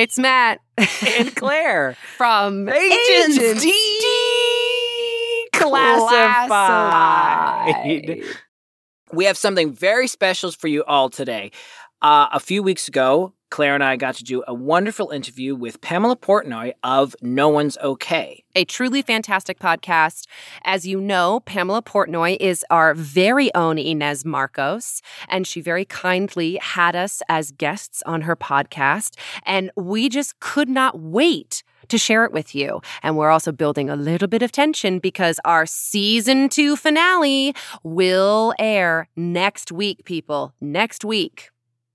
[0.00, 3.66] It's Matt and Claire from Agents Agents
[5.52, 6.48] Declassified.
[6.48, 8.24] Declassified.
[9.12, 11.50] We have something very special for you all today.
[12.00, 15.80] Uh, a few weeks ago, Claire and I got to do a wonderful interview with
[15.80, 18.44] Pamela Portnoy of No One's Okay.
[18.54, 20.26] a truly fantastic podcast.
[20.64, 26.58] As you know, Pamela Portnoy is our very own Inez Marcos, and she very kindly
[26.62, 29.16] had us as guests on her podcast.
[29.44, 32.80] And we just could not wait to share it with you.
[33.02, 38.54] And we're also building a little bit of tension because our season two finale will
[38.60, 40.54] air next week, people.
[40.60, 41.50] Next week.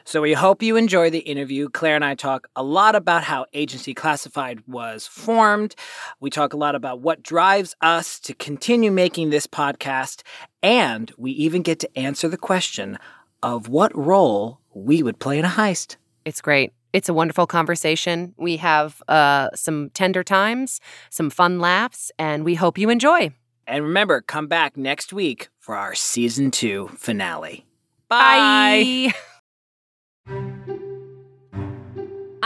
[0.08, 1.68] So we hope you enjoy the interview.
[1.68, 5.74] Claire and I talk a lot about how Agents Declassified was formed.
[6.20, 10.22] We talk a lot about what drives us to continue making this podcast.
[10.62, 13.00] And we even get to answer the question
[13.42, 15.96] of what role we would play in a heist.
[16.24, 16.72] It's great.
[16.94, 18.36] It's a wonderful conversation.
[18.38, 23.32] We have uh, some tender times, some fun laughs, and we hope you enjoy.
[23.66, 27.66] And remember, come back next week for our season two finale.
[28.08, 29.12] Bye.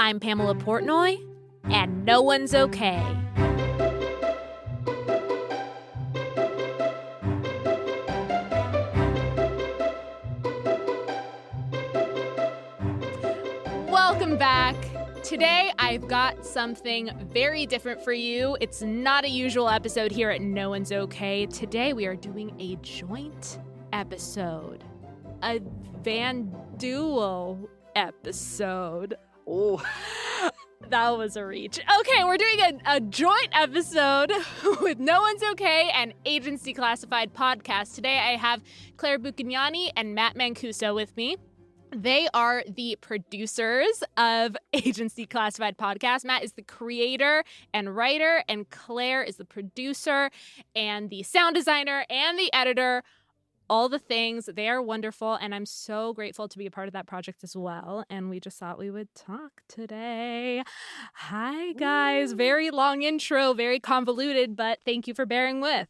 [0.09, 1.23] I'm Pamela Portnoy,
[1.65, 2.99] and no one's okay.
[13.87, 14.75] Welcome back.
[15.21, 18.57] Today, I've got something very different for you.
[18.59, 21.45] It's not a usual episode here at No One's Okay.
[21.45, 23.59] Today, we are doing a joint
[23.93, 24.83] episode,
[25.43, 25.59] a
[26.01, 29.15] Van Duel episode.
[29.51, 29.83] Oh,
[30.89, 31.79] that was a reach.
[31.79, 34.31] Okay, we're doing a, a joint episode
[34.81, 37.95] with No One's Okay and Agents Declassified podcast.
[37.95, 38.61] Today I have
[38.97, 41.37] Claire Bucchignani and Matt Mancuso with me.
[41.91, 46.25] They are the producers of Agents Declassified podcast.
[46.25, 50.29] Matt is the creator and writer, and Claire is the producer
[50.75, 53.01] and the sound designer and the editor
[53.69, 54.49] all the things.
[54.53, 57.55] They are wonderful, and I'm so grateful to be a part of that project as
[57.55, 58.03] well.
[58.09, 60.63] And we just thought we would talk today.
[61.15, 62.33] Hi, guys.
[62.33, 65.87] Very long intro, very convoluted, but thank you for bearing with.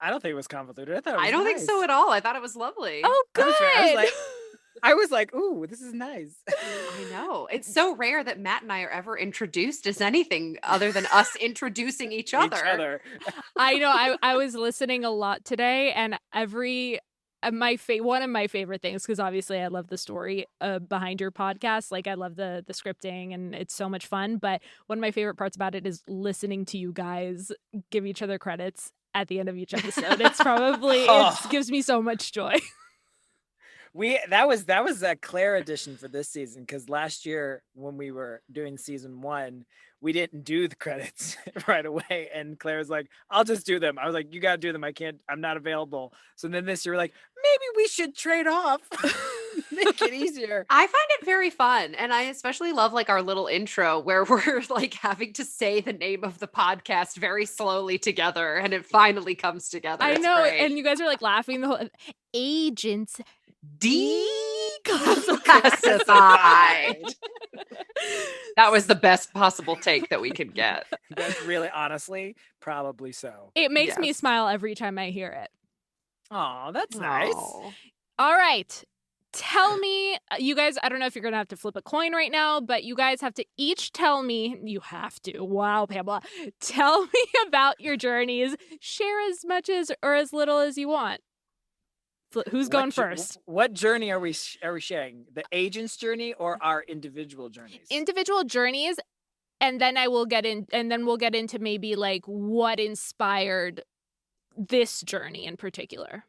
[0.00, 0.96] I don't think it was convoluted.
[0.96, 2.10] I thought it was I don't think so at all.
[2.10, 3.02] I thought it was lovely.
[3.04, 3.46] Oh, I good.
[3.46, 4.08] was- I was like-
[4.82, 6.34] I was like, ooh, this is nice.
[6.48, 7.46] I know.
[7.50, 11.36] It's so rare that Matt and I are ever introduced as anything other than us
[11.36, 12.56] introducing each other.
[12.56, 13.00] Each other.
[13.56, 13.90] I know.
[13.90, 16.98] I, I was listening a lot today, and every
[17.42, 20.78] uh, my fa- one of my favorite things because obviously I love the story uh,
[20.78, 21.90] behind your podcast.
[21.90, 24.36] Like I love the the scripting, and it's so much fun.
[24.36, 27.50] But one of my favorite parts about it is listening to you guys
[27.90, 30.20] give each other credits at the end of each episode.
[30.20, 31.36] It's probably Oh.
[31.44, 32.56] it gives me so much joy.
[33.92, 37.96] We that was that was a Claire edition for this season because last year when
[37.96, 39.64] we were doing season one,
[40.00, 41.36] we didn't do the credits
[41.66, 44.52] right away, and Claire was like, "I'll just do them." I was like, "You got
[44.52, 44.84] to do them.
[44.84, 45.20] I can't.
[45.28, 47.12] I'm not available." So then this year, we're like,
[47.42, 48.80] maybe we should trade off,
[49.72, 50.64] make it easier.
[50.70, 51.94] I find it very fun.
[51.96, 55.92] And I especially love like our little intro where we're like having to say the
[55.92, 60.02] name of the podcast very slowly together and it finally comes together.
[60.04, 60.60] I It's know, great.
[60.60, 61.78] and you guys are like laughing the whole
[62.32, 63.20] agents
[63.78, 64.86] declassified.
[68.56, 70.86] that was the best possible take that we could get.
[71.14, 73.50] That's really honestly probably so.
[73.54, 75.50] It makes me smile every time I hear it.
[76.30, 77.34] Oh, that's nice.
[77.34, 77.72] Aw.
[78.18, 78.84] All right.
[79.32, 81.76] Tell me, uh, you guys, I don't know if you're going to have to flip
[81.76, 85.44] a coin right now, but you guys have to each tell me, you have to.
[85.44, 86.22] Wow, Pamela.
[86.60, 88.56] Tell me about your journeys.
[88.80, 91.20] Share as much as or as little as you want.
[92.30, 93.38] Fl- Who's What going jour- first?
[93.46, 95.24] What journey are we are we sharing?
[95.32, 97.86] The agent's journey or our individual journeys?
[97.90, 98.98] Individual journeys
[99.60, 103.82] and then I will get in and then we'll get into maybe like what inspired
[104.56, 106.24] this journey in particular.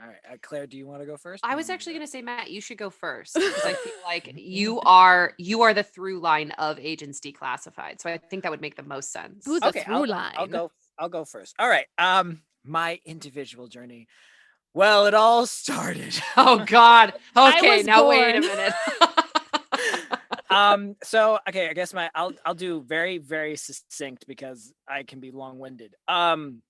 [0.00, 1.44] All right, uh, Claire, do you want to go first?
[1.46, 4.32] I was actually going to say, Matt, you should go first because I feel like
[4.34, 8.00] you are you are the through line of agents declassified.
[8.00, 9.44] So I think that would make the most sense.
[9.46, 10.34] Who's the through I'll, line?
[10.36, 10.72] I'll go.
[10.98, 11.54] I'll go first.
[11.58, 11.86] All right.
[11.96, 14.08] Um, my individual journey.
[14.74, 16.20] Well, it all started.
[16.36, 17.14] Oh God.
[17.36, 18.72] Okay, now wait a minute.
[20.50, 20.96] um.
[21.02, 25.30] So okay, I guess my I'll I'll do very very succinct because I can be
[25.30, 25.94] long winded.
[26.08, 26.62] Um.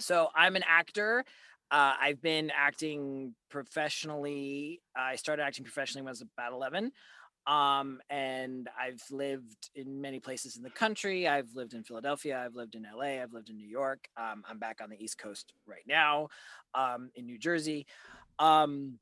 [0.00, 1.24] So I'm an actor.
[1.70, 4.80] Uh, I've been acting professionally.
[4.96, 6.90] I started acting professionally when I was about 11.
[7.46, 11.26] Um, and I've lived in many places in the country.
[11.26, 12.42] I've lived in Philadelphia.
[12.44, 13.22] I've lived in LA.
[13.22, 14.08] I've lived in New York.
[14.16, 16.28] Um, I'm back on the East Coast right now,
[16.74, 17.86] um, in New Jersey.
[18.38, 18.98] Um,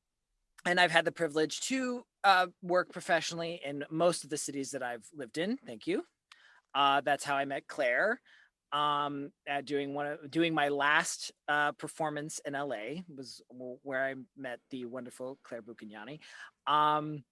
[0.65, 4.83] and I've had the privilege to uh, work professionally in most of the cities that
[4.83, 5.59] I've lived in.
[5.67, 6.05] Thank you.
[6.75, 8.21] Uh, that's how I met Claire.
[8.71, 9.31] Um,
[9.65, 13.41] doing one of doing my last uh, performance in LA was
[13.83, 16.21] where I met the wonderful Claire Buchignani.
[16.67, 17.25] Um,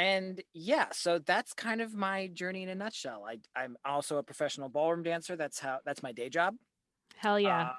[0.00, 3.26] and yeah, so that's kind of my journey in a nutshell.
[3.28, 5.36] I, I'm also a professional ballroom dancer.
[5.36, 6.54] That's how that's my day job.
[7.16, 7.72] Hell yeah.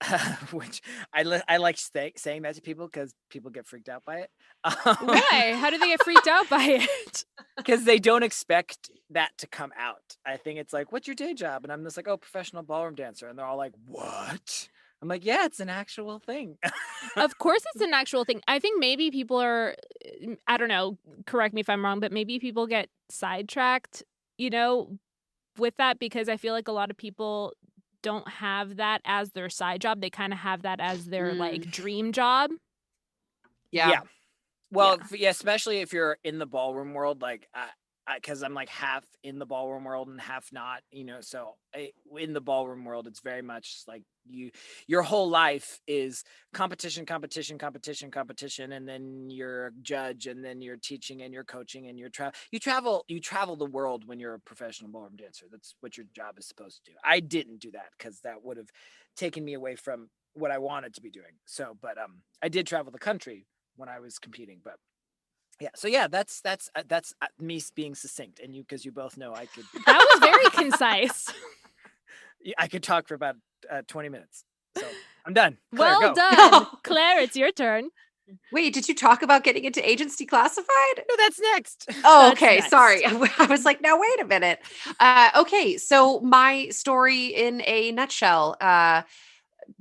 [0.00, 0.82] Uh, which
[1.12, 4.20] I li- I like st- saying that to people because people get freaked out by
[4.20, 4.30] it.
[4.64, 5.54] Why?
[5.54, 7.24] How do they get freaked out by it?
[7.56, 10.16] Because they don't expect that to come out.
[10.24, 12.94] I think it's like, "What's your day job?" And I'm just like, "Oh, professional ballroom
[12.94, 14.70] dancer," and they're all like, "What?"
[15.02, 16.58] I'm like, "Yeah, it's an actual thing."
[17.16, 18.42] of course, it's an actual thing.
[18.46, 19.74] I think maybe people are,
[20.22, 20.98] mm, I don't know.
[21.26, 24.02] Correct me if I'm wrong, but maybe people get sidetracked.
[24.38, 24.98] You know,
[25.58, 27.54] with that because I feel like a lot of people
[28.02, 30.00] don't have that as their side job.
[30.00, 31.38] They kind of have that as their mm.
[31.38, 32.50] like dream job.
[33.70, 33.90] Yeah.
[33.90, 34.00] Yeah.
[34.72, 35.16] Well, yeah.
[35.18, 35.30] yeah.
[35.30, 37.68] especially if you're in the ballroom world, like I,
[38.14, 41.20] because I'm like half in the ballroom world and half not, you know.
[41.20, 44.50] So I, in the ballroom world, it's very much like you,
[44.86, 50.60] your whole life is competition, competition, competition, competition, and then you're a judge, and then
[50.60, 52.34] you're teaching, and you're coaching, and you're travel.
[52.50, 55.46] You travel, you travel the world when you're a professional ballroom dancer.
[55.50, 56.96] That's what your job is supposed to do.
[57.04, 58.70] I didn't do that because that would have
[59.16, 61.32] taken me away from what I wanted to be doing.
[61.44, 64.74] So, but um, I did travel the country when I was competing, but
[65.60, 68.92] yeah so yeah that's that's uh, that's uh, me being succinct and you because you
[68.92, 71.26] both know i could that was very concise
[72.58, 73.36] i could talk for about
[73.70, 74.44] uh, 20 minutes
[74.76, 74.86] so
[75.26, 76.14] i'm done claire, well go.
[76.14, 77.90] done claire it's your turn
[78.52, 80.98] Wait, did you talk about getting into Agents Declassified?
[80.98, 81.86] No, that's next.
[82.04, 82.56] Oh, that's okay.
[82.58, 82.70] Next.
[82.70, 83.04] Sorry.
[83.04, 84.60] I was like, now wait a minute.
[85.00, 88.56] Uh, okay, so my story in a nutshell.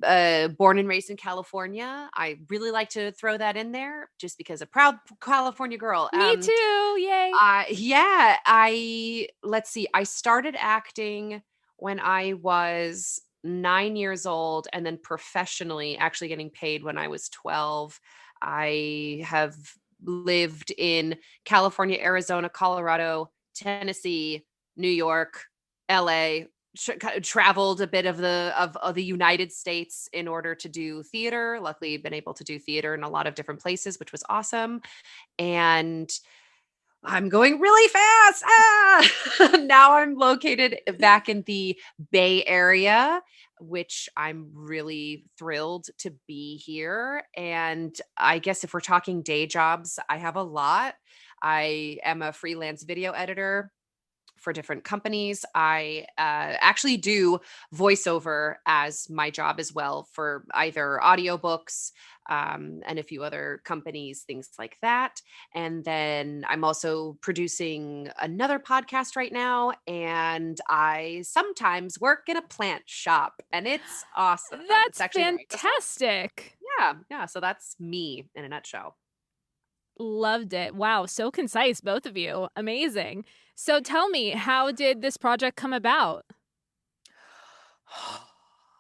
[0.04, 2.10] Uh, born and raised in California.
[2.14, 6.10] I really like to throw that in there just because a proud California girl.
[6.14, 6.98] Me um, too.
[7.00, 7.32] Yay.
[7.40, 8.38] Uh, yeah.
[8.46, 11.42] I, let's see, I started acting
[11.78, 17.30] when I was nine years old and then professionally actually getting paid when I was
[17.30, 18.00] 12.
[18.42, 19.56] I have
[20.04, 24.46] lived in California, Arizona, Colorado, Tennessee,
[24.76, 25.44] New York,
[25.90, 26.42] LA,
[26.78, 31.60] traveled a bit of the of, of the United States in order to do theater.
[31.62, 34.82] Luckily, been able to do theater in a lot of different places, which was awesome.
[35.38, 36.10] And
[37.04, 38.44] I'm going really fast.
[38.46, 39.10] Ah!
[39.62, 41.80] now I'm located back in the
[42.12, 43.22] Bay Area,
[43.60, 47.24] which I'm really thrilled to be here.
[47.38, 50.96] And I guess if we're talking day jobs, I have a lot.
[51.42, 53.72] I am a freelance video editor
[54.40, 55.46] for different companies.
[55.54, 57.40] I uh, actually do
[57.74, 61.92] voiceover as my job as well for either audiobooks
[62.30, 65.22] um, and a few other companies, things like that.
[65.54, 69.74] And then I'm also producing another podcast right now.
[69.88, 74.62] And I sometimes work in a plant shop, and it's awesome.
[74.68, 76.56] That's it's fantastic.
[76.80, 76.94] Yeah.
[77.10, 77.26] Yeah.
[77.26, 78.96] So that's me in a nutshell.
[79.98, 80.76] Loved it.
[80.76, 81.08] Wow.
[81.08, 82.48] So concise, both of you.
[82.56, 83.26] Amazing.
[83.62, 86.24] So tell me, how did this project come about?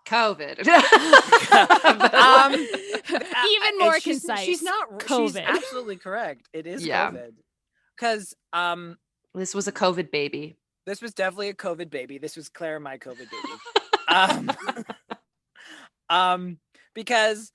[0.07, 0.65] COVID.
[2.13, 4.39] um, Even more she's, concise.
[4.39, 4.99] She's not.
[4.99, 5.27] COVID.
[5.27, 6.47] She's absolutely correct.
[6.53, 7.11] It is yeah.
[7.11, 7.33] COVID.
[7.93, 8.97] Because um,
[9.35, 10.55] this was a COVID baby.
[10.85, 12.17] This was definitely a COVID baby.
[12.17, 13.53] This was Claire, my COVID baby.
[14.07, 14.51] um,
[16.09, 16.57] um,
[16.95, 17.51] because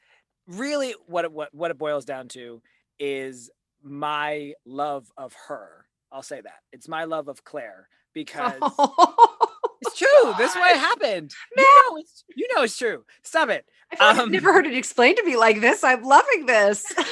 [0.47, 2.61] really, what what what it boils down to
[2.99, 3.51] is
[3.83, 5.84] my love of her
[6.15, 6.61] I'll say that.
[6.73, 9.49] It's my love of Claire because oh,
[9.83, 10.07] it's true.
[10.23, 10.39] God.
[10.39, 11.35] This way it happened.
[11.57, 11.67] Man.
[11.67, 13.05] You know, it's, you know it's true.
[13.25, 13.67] Stop it.
[13.99, 15.83] I have um, never heard it explained to me like this.
[15.83, 16.85] I'm loving this.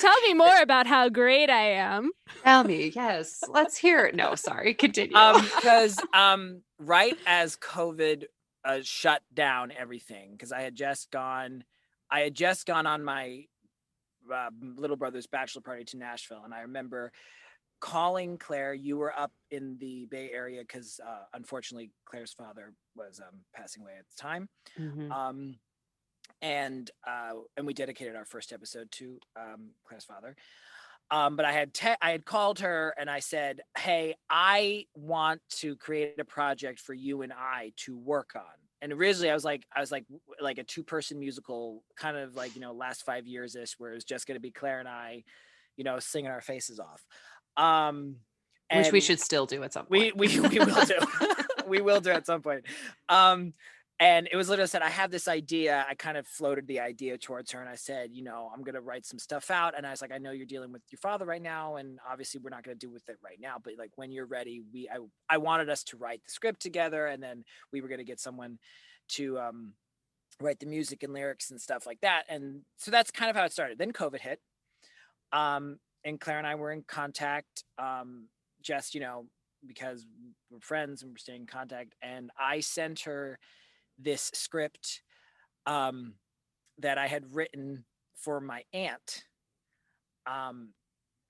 [0.00, 2.10] Tell me more about how great I am.
[2.42, 2.90] Tell me.
[2.94, 3.44] Yes.
[3.48, 4.16] Let's hear it.
[4.16, 4.74] No, sorry.
[4.74, 5.16] Continue.
[5.16, 8.24] Um, because um, right as COVID
[8.64, 11.62] uh, shut down everything, because I had just gone,
[12.10, 13.44] I had just gone on my
[14.32, 17.12] uh, little brother's bachelor party to Nashville, and I remember
[17.80, 18.74] calling Claire.
[18.74, 23.82] You were up in the Bay Area because uh, unfortunately Claire's father was um, passing
[23.82, 24.48] away at the time.
[24.78, 25.10] Mm-hmm.
[25.10, 25.56] Um,
[26.42, 30.36] and uh, and we dedicated our first episode to um, Claire's father.
[31.10, 35.40] Um, but I had te- I had called her and I said, "Hey, I want
[35.58, 38.42] to create a project for you and I to work on."
[38.82, 40.04] And originally I was like, I was like,
[40.40, 43.92] like a two person musical, kind of like, you know, last five years ish, where
[43.92, 45.24] it was just going to be Claire and I,
[45.76, 47.04] you know, singing our faces off.
[47.56, 48.16] Um,
[48.72, 50.16] Which we should still do at some point.
[50.16, 50.98] We, we, we will do.
[51.66, 52.64] we will do at some point.
[53.08, 53.52] Um,
[54.00, 55.84] and it was literally said, I have this idea.
[55.88, 58.80] I kind of floated the idea towards her and I said, you know, I'm gonna
[58.80, 59.76] write some stuff out.
[59.76, 62.40] And I was like, I know you're dealing with your father right now, and obviously
[62.42, 64.98] we're not gonna do with it right now, but like when you're ready, we I
[65.28, 68.58] I wanted us to write the script together and then we were gonna get someone
[69.10, 69.74] to um
[70.40, 72.24] write the music and lyrics and stuff like that.
[72.28, 73.78] And so that's kind of how it started.
[73.78, 74.40] Then COVID hit.
[75.32, 78.28] Um, and Claire and I were in contact, um,
[78.62, 79.26] just, you know,
[79.66, 80.06] because
[80.50, 81.94] we're friends and we're staying in contact.
[82.02, 83.38] And I sent her
[84.02, 85.02] this script
[85.66, 86.14] um,
[86.78, 89.24] that I had written for my aunt
[90.26, 90.70] um,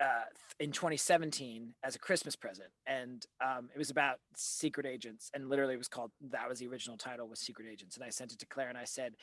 [0.00, 0.24] uh,
[0.58, 5.74] in 2017 as a Christmas present, and um, it was about secret agents, and literally
[5.74, 8.38] it was called that was the original title was Secret Agents, and I sent it
[8.38, 9.14] to Claire, and I said.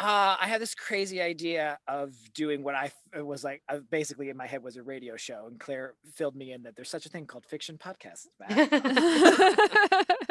[0.00, 4.36] Uh, I had this crazy idea of doing what I was like, uh, basically in
[4.36, 7.08] my head was a radio show, and Claire filled me in that there's such a
[7.08, 8.28] thing called fiction podcasts.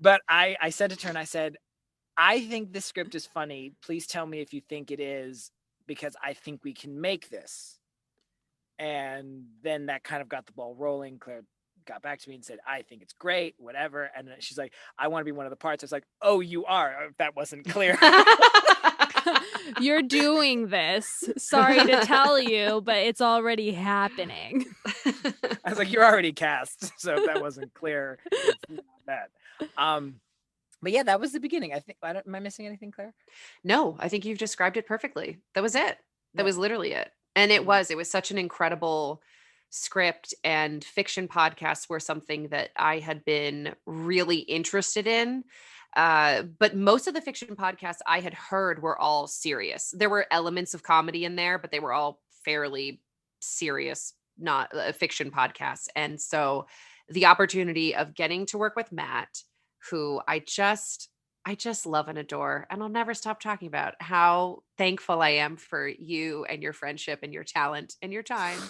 [0.00, 1.56] but I, I it to her and I said,
[2.16, 3.72] I think this script is funny.
[3.82, 5.50] Please tell me if you think it is,
[5.86, 7.78] because I think we can make this.
[8.78, 11.18] And then that kind of got the ball rolling.
[11.18, 11.44] Claire
[11.86, 14.10] got back to me and said, I think it's great, whatever.
[14.16, 15.82] And then she's like, I want to be one of the parts.
[15.82, 16.94] I was like, Oh, you are.
[17.02, 17.98] Oh, that wasn't clear.
[19.80, 21.24] You're doing this.
[21.38, 24.66] Sorry to tell you, but it's already happening.
[25.64, 26.98] I was like, You're already cast.
[27.00, 28.18] So if that wasn't clear,
[29.06, 29.30] that.
[29.76, 30.20] Um,
[30.82, 31.72] but yeah, that was the beginning.
[31.72, 31.98] I think.
[32.02, 33.14] I don't, am I missing anything, Claire?
[33.64, 35.38] No, I think you've described it perfectly.
[35.54, 35.98] That was it.
[36.34, 37.10] That was literally it.
[37.34, 37.90] And it was.
[37.90, 39.22] It was such an incredible
[39.70, 45.44] script and fiction podcasts were something that I had been really interested in.
[45.96, 49.94] Uh, but most of the fiction podcasts I had heard were all serious.
[49.96, 53.00] There were elements of comedy in there, but they were all fairly
[53.40, 55.88] serious, not uh, fiction podcasts.
[55.96, 56.66] And so
[57.08, 59.28] the opportunity of getting to work with Matt,
[59.90, 61.08] who I just
[61.48, 65.56] I just love and adore and I'll never stop talking about how thankful I am
[65.56, 68.58] for you and your friendship and your talent and your time.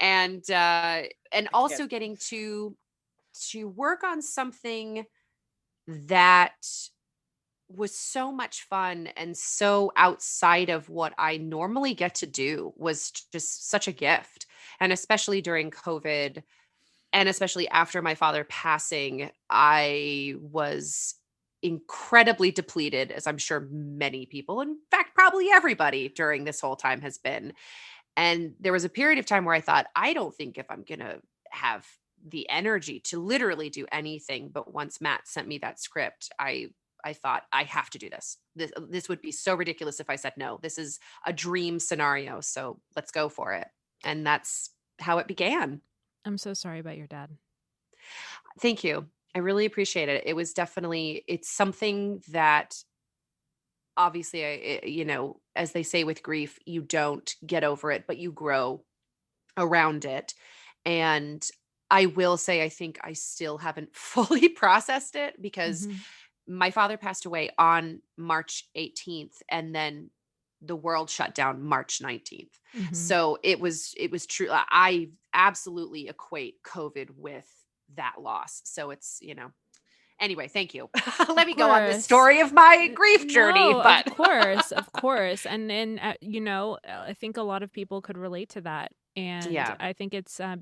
[0.00, 2.74] And uh and also getting to
[3.50, 5.04] to work on something
[5.86, 6.54] that
[7.68, 13.10] was so much fun and so outside of what I normally get to do was
[13.32, 14.46] just such a gift.
[14.80, 16.42] And especially during COVID,
[17.12, 21.14] and especially after my father passing, I was
[21.62, 27.00] incredibly depleted, as I'm sure many people, in fact, probably everybody during this whole time
[27.02, 27.52] has been.
[28.16, 30.82] And there was a period of time where I thought, I don't think if I'm
[30.82, 31.86] going to have
[32.26, 34.50] the energy to literally do anything.
[34.52, 36.68] But once Matt sent me that script, I
[37.04, 38.38] I thought I have to do this.
[38.54, 40.58] This this would be so ridiculous if I said no.
[40.62, 43.66] This is a dream scenario, so let's go for it.
[44.04, 45.80] And that's how it began.
[46.24, 47.30] I'm so sorry about your dad.
[48.60, 49.06] Thank you.
[49.34, 50.24] I really appreciate it.
[50.26, 52.76] It was definitely it's something that
[53.96, 58.18] obviously I you know, as they say with grief, you don't get over it, but
[58.18, 58.84] you grow
[59.56, 60.34] around it.
[60.84, 61.46] And
[61.90, 66.56] I will say I think I still haven't fully processed it because mm-hmm.
[66.58, 70.10] my father passed away on March 18th and then
[70.64, 72.48] the world shut down March 19th.
[72.76, 72.94] Mm-hmm.
[72.94, 77.46] So it was it was true I absolutely equate covid with
[77.96, 78.62] that loss.
[78.64, 79.50] So it's, you know,
[80.20, 80.88] anyway, thank you.
[81.28, 83.72] Let me go on the story of my grief journey.
[83.72, 87.42] No, but of course, of course, and and uh, you know, uh, I think a
[87.42, 89.76] lot of people could relate to that, and yeah.
[89.78, 90.56] I think it's, uh,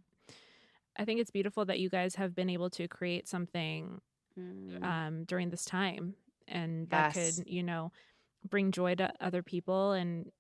[0.97, 4.01] I think it's beautiful that you guys have been able to create something
[4.39, 4.83] mm.
[4.83, 6.15] um, during this time,
[6.49, 7.37] and that yes.
[7.37, 7.93] could, you know,
[8.49, 10.31] bring joy to other people, and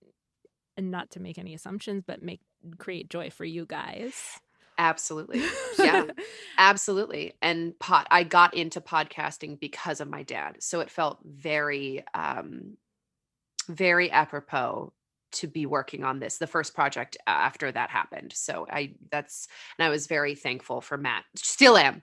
[0.76, 2.40] and not to make any assumptions, but make
[2.78, 4.40] create joy for you guys.
[4.78, 5.42] Absolutely.
[5.78, 6.08] Yeah.
[6.58, 7.32] absolutely.
[7.40, 10.56] And pot I got into podcasting because of my dad.
[10.60, 12.76] So it felt very um
[13.68, 14.92] very apropos
[15.32, 18.32] to be working on this the first project after that happened.
[18.34, 21.24] So I that's and I was very thankful for Matt.
[21.34, 22.02] Still am.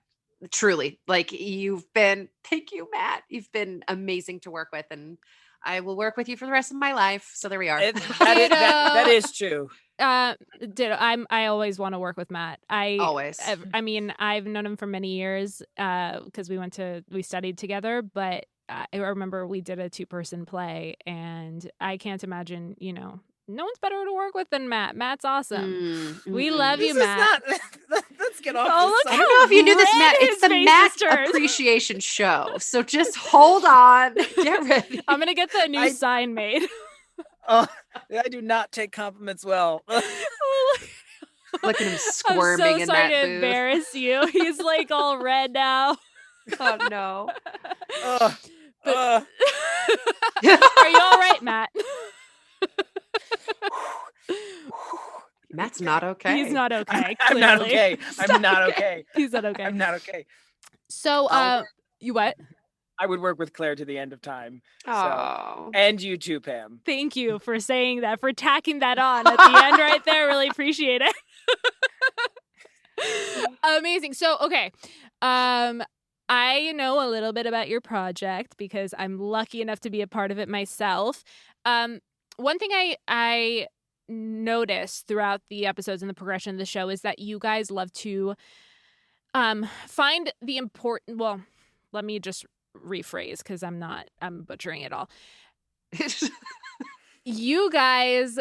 [0.51, 0.99] Truly.
[1.07, 3.23] Like you've been thank you Matt.
[3.29, 5.19] You've been amazing to work with and
[5.63, 7.31] I will work with you for the rest of my life.
[7.33, 7.79] So there we are.
[7.79, 9.69] It, that, is, that, that is true.
[9.99, 10.35] Uh,
[10.73, 12.59] did I'm I always want to work with Matt.
[12.69, 13.39] I always.
[13.39, 17.23] I, I mean, I've known him for many years uh because we went to we
[17.23, 22.75] studied together, but I remember we did a two person play, and I can't imagine,
[22.77, 24.95] you know, no one's better to work with than Matt.
[24.95, 26.21] Matt's awesome.
[26.25, 27.41] Mm, we love you, Matt.
[27.89, 28.67] Not, let's get off.
[28.69, 30.15] Oh, look I don't know if you knew this, Matt.
[30.19, 32.55] It's the Matt Appreciation Show.
[32.59, 34.15] So just hold on.
[34.15, 35.01] Get ready.
[35.07, 36.63] I'm gonna get the new I, sign made.
[37.47, 37.67] oh,
[38.11, 39.83] I do not take compliments well.
[41.63, 43.35] Look at him squirming I'm so in sorry that to booth.
[43.35, 44.27] embarrass you.
[44.27, 45.97] He's like all red now.
[46.59, 47.29] oh no.
[48.03, 48.37] Oh,
[48.85, 49.21] But Uh,
[50.43, 51.69] are you all right, Matt?
[55.51, 56.43] Matt's not okay.
[56.43, 57.15] He's not okay.
[57.21, 57.97] I'm not okay.
[58.19, 59.05] I'm not okay.
[59.15, 59.63] He's not okay.
[59.63, 60.25] I'm not okay.
[60.89, 61.63] So, uh,
[61.99, 62.35] you what?
[62.99, 64.61] I would work with Claire to the end of time.
[64.87, 65.69] Oh.
[65.73, 66.81] And you too, Pam.
[66.85, 70.27] Thank you for saying that, for tacking that on at the end right there.
[70.27, 71.15] Really appreciate it.
[73.77, 74.13] Amazing.
[74.13, 74.71] So, okay.
[75.21, 75.83] Um,
[76.29, 80.07] I know a little bit about your project because I'm lucky enough to be a
[80.07, 81.23] part of it myself.
[81.65, 81.99] Um,
[82.37, 83.67] one thing I I
[84.09, 87.91] noticed throughout the episodes and the progression of the show is that you guys love
[87.91, 88.35] to
[89.33, 91.41] um find the important well,
[91.91, 95.09] let me just rephrase because I'm not I'm butchering it all.
[97.29, 98.39] You guys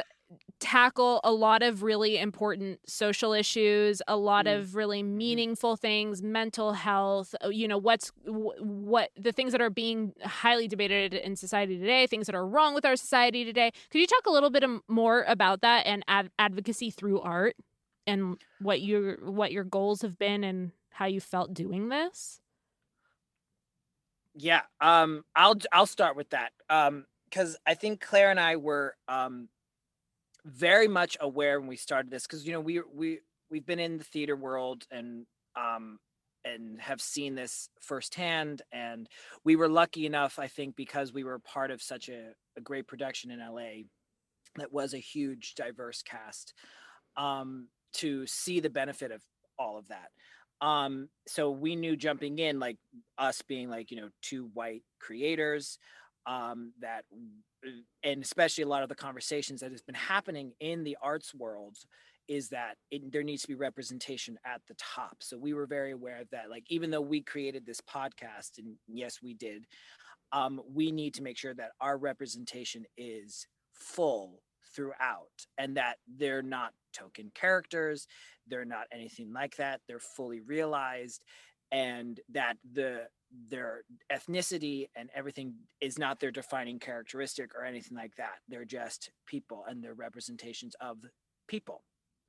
[0.60, 4.60] tackle a lot of really important social issues, a lot Mm.
[4.60, 9.60] of really meaningful things, mental health, uh, you know, what's wh- what the things that
[9.60, 13.70] are being highly debated in society today, things that are wrong with our society today.
[13.90, 17.56] Could you talk a little bit more about that and ad- advocacy through art
[18.06, 22.40] and what your what your goals have been and how you felt doing this?
[24.34, 24.62] Yeah.
[24.80, 26.52] Um, I'll I'll start with that.
[26.68, 29.48] Um, because I think Claire and I were um
[30.46, 33.18] very much aware when we started this because you know we we
[33.50, 35.26] we've been in the theater world and
[35.56, 35.98] um
[36.44, 39.08] and have seen this firsthand and
[39.44, 42.86] we were lucky enough i think because we were part of such a, a great
[42.86, 43.60] production in la
[44.56, 46.54] that was a huge diverse cast
[47.16, 49.22] um to see the benefit of
[49.58, 50.10] all of that.
[50.66, 52.76] Um so we knew jumping in like
[53.18, 55.78] us being like you know two white creators
[56.26, 57.04] um that
[58.02, 61.76] and especially a lot of the conversations that has been happening in the arts world
[62.28, 65.18] is that it, there needs to be representation at the top.
[65.20, 66.50] So we were very aware of that.
[66.50, 69.66] Like even though we created this podcast and yes we did
[70.32, 74.42] um we need to make sure that our representation is full
[74.74, 78.08] throughout and that they're not token characters
[78.48, 79.80] they're not anything like that.
[79.86, 81.22] They're fully realized
[81.72, 83.08] and that the
[83.48, 88.38] their ethnicity and everything is not their defining characteristic or anything like that.
[88.48, 90.98] They're just people and they're representations of
[91.48, 91.82] people.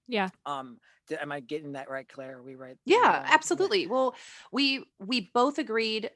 [0.07, 0.29] Yeah.
[0.45, 0.79] um
[1.09, 2.37] th- am i getting that right claire?
[2.37, 3.87] Are we right Yeah, absolutely.
[3.87, 4.15] Well,
[4.51, 6.11] we we both agreed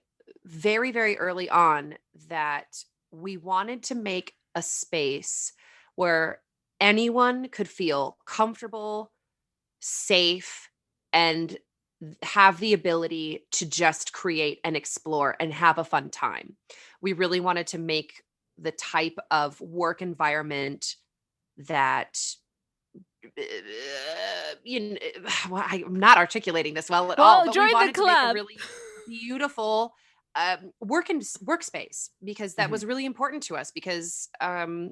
[0.46, 1.96] very very early on
[2.30, 5.54] that we wanted to make a space
[5.96, 6.42] where
[6.80, 9.12] anyone could feel comfortable,
[9.80, 10.70] safe
[11.14, 11.58] and
[12.24, 16.58] have the ability to just create and explore and have a fun time.
[17.02, 18.24] We really wanted to make
[18.58, 20.96] the type of work environment
[21.58, 22.18] that
[23.38, 23.42] uh,
[24.64, 24.98] you know,
[25.50, 27.44] well, I'm not articulating this well at all.
[27.44, 28.36] But join the wanted to make club.
[28.36, 28.58] really
[29.08, 29.94] beautiful
[30.36, 32.72] um, work and workspace because that Mhm.
[32.72, 34.92] was really important to us because um,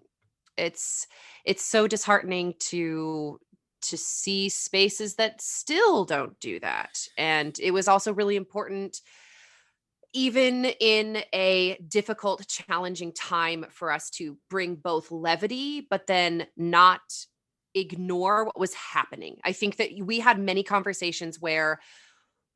[0.58, 1.08] it's
[1.46, 3.40] it's so disheartening to
[3.82, 9.02] to see spaces that still don't do that and it was also really important
[10.12, 17.02] even in a difficult challenging time for us to bring both levity but then not
[17.76, 19.38] ignore what was happening.
[19.44, 21.80] I think that we had many conversations where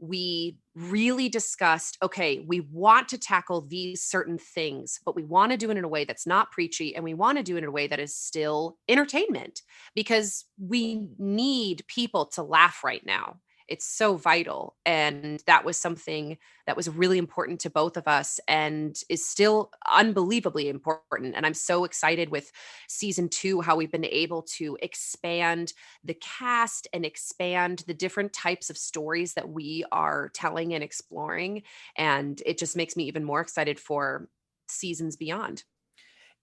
[0.07, 5.57] we really discussed okay, we want to tackle these certain things, but we want to
[5.57, 7.69] do it in a way that's not preachy and we want to do it in
[7.69, 9.61] a way that is still entertainment
[9.95, 13.37] because we need people to laugh right now.
[13.67, 14.75] It's so vital.
[14.85, 19.71] And that was something that was really important to both of us and is still
[19.89, 21.35] unbelievably important.
[21.35, 22.51] And I'm so excited with
[22.87, 25.73] season two, how we've been able to expand
[26.03, 31.63] the cast and expand the different types of stories that we are telling and exploring.
[31.95, 34.29] And it just makes me even more excited for
[34.67, 35.63] seasons beyond.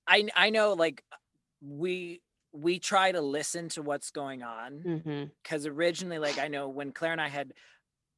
[0.07, 1.05] i i know like
[1.61, 5.25] we we try to listen to what's going on Mm-hmm.
[5.43, 7.53] because originally like i know when claire and i had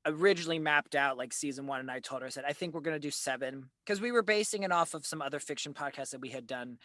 [0.07, 2.81] originally mapped out like season one and i told her i said i think we're
[2.81, 6.11] going to do seven because we were basing it off of some other fiction podcasts
[6.11, 6.79] that we had done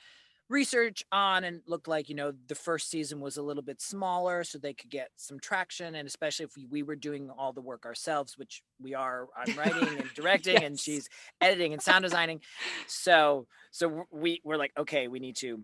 [0.50, 4.44] research on and looked like you know the first season was a little bit smaller
[4.46, 7.60] so they could get some traction and especially if we, we were doing all the
[7.62, 11.10] work ourselves which we are i'm writing and directing and she's
[11.42, 12.40] editing and sound designing
[12.88, 15.62] so so we were like okay we need to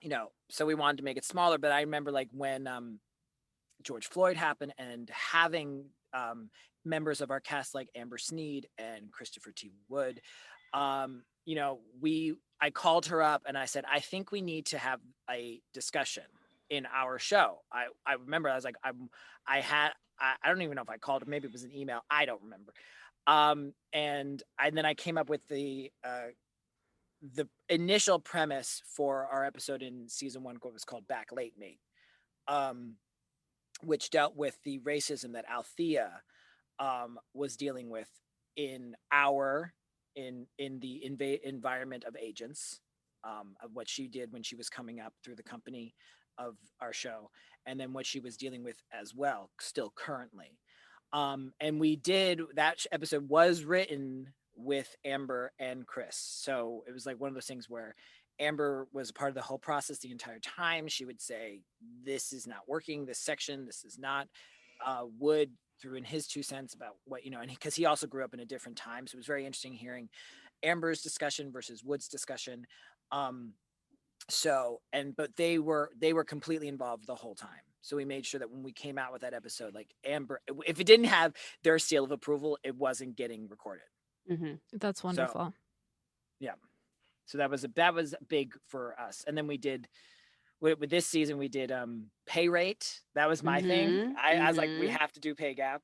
[0.00, 2.98] you know so we wanted to make it smaller but i remember like when um
[3.82, 6.50] george floyd happened and having um
[6.84, 9.72] members of our cast like amber sneed and christopher t.
[9.88, 10.20] Wood
[10.72, 14.66] um you know we i called her up and i said i think we need
[14.66, 16.24] to have a discussion
[16.68, 17.60] in our show.
[17.72, 19.08] I i remember i was like i'm
[19.46, 22.00] i had I, I don't even know if i called maybe it was an email
[22.10, 22.72] i don't remember.
[23.26, 26.28] Um, and and then I came up with the uh,
[27.22, 31.80] the initial premise for our episode in season one was called Back Late Mate,
[32.48, 32.94] um,
[33.82, 36.22] which dealt with the racism that Althea
[36.78, 38.08] um, was dealing with
[38.56, 39.72] in our
[40.14, 42.80] in in the inv- environment of agents
[43.24, 45.94] um, of what she did when she was coming up through the company
[46.38, 47.30] of our show
[47.66, 50.58] and then what she was dealing with as well still currently.
[51.12, 56.16] Um, and we did that episode was written with amber and chris.
[56.16, 57.94] So it was like one of those things where
[58.38, 60.88] amber was part of the whole process the entire time.
[60.88, 61.60] She would say
[62.04, 63.06] this is not working.
[63.06, 64.28] This section this is not
[64.84, 67.86] uh, wood threw in his two cents about what you know and because he, he
[67.86, 70.08] also grew up in a different time so it was very interesting hearing
[70.62, 72.66] amber's discussion versus wood's discussion.
[73.12, 73.52] Um
[74.28, 77.50] so and but they were they were completely involved the whole time.
[77.82, 80.80] So we made sure that when we came out with that episode like amber if
[80.80, 83.84] it didn't have their seal of approval it wasn't getting recorded
[84.30, 84.54] Mm-hmm.
[84.74, 85.54] That's wonderful.
[86.40, 86.54] yeah.
[87.26, 89.24] So that was a, that was big for us.
[89.26, 89.88] And then we did
[90.60, 93.00] with, with this season we did um pay rate.
[93.14, 93.90] That was my thing.
[93.90, 94.96] Mhm, I, I was like we mhm.
[94.96, 95.82] have to do pay gap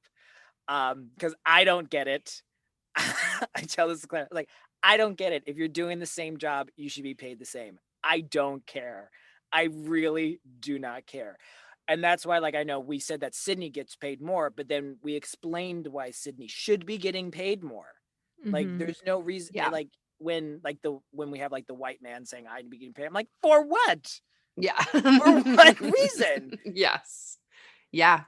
[0.68, 2.42] um because i don't get it.
[2.96, 4.48] I tell this to Claire like
[4.82, 5.44] i don't get it.
[5.46, 7.78] If you're doing the same job you should be paid the same.
[8.04, 9.10] I don't care.
[9.52, 11.38] I really do not care.
[11.88, 14.98] And that's why like i know we said that sydney gets paid more but then
[15.02, 17.88] we explained why sydney should be getting paid more
[18.44, 18.78] like Mhm.
[18.78, 19.68] there's no reason Yeah.
[19.68, 22.94] like when like the when we have like the white man saying i'd be getting
[22.94, 24.20] paid i'm like for what
[24.56, 24.80] Yeah.
[24.82, 27.38] for what reason Yes.
[27.90, 28.24] Yeah.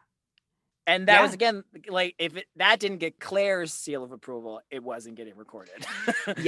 [0.86, 4.82] and that was again like if it, that didn't get claire's seal of approval it
[4.82, 5.86] wasn't getting recorded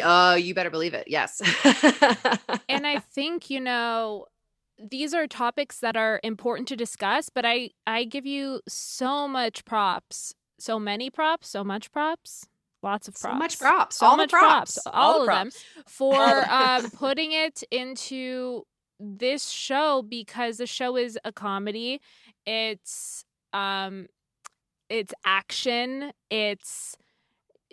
[0.03, 1.05] Oh, you better believe it.
[1.09, 1.41] Yes.
[2.69, 4.27] and I think, you know,
[4.79, 9.65] these are topics that are important to discuss, but I I give you so much
[9.65, 10.35] props.
[10.59, 12.47] So many props, so much props,
[12.87, 13.35] lots of props.
[13.35, 13.97] so much props.
[13.97, 14.79] So all much the props.
[14.87, 15.51] all, All the of them
[15.87, 18.63] for um, putting it into
[18.99, 22.01] this show because the show is a comedy.
[22.47, 24.07] It's um
[24.89, 26.13] it's action.
[26.31, 26.97] It's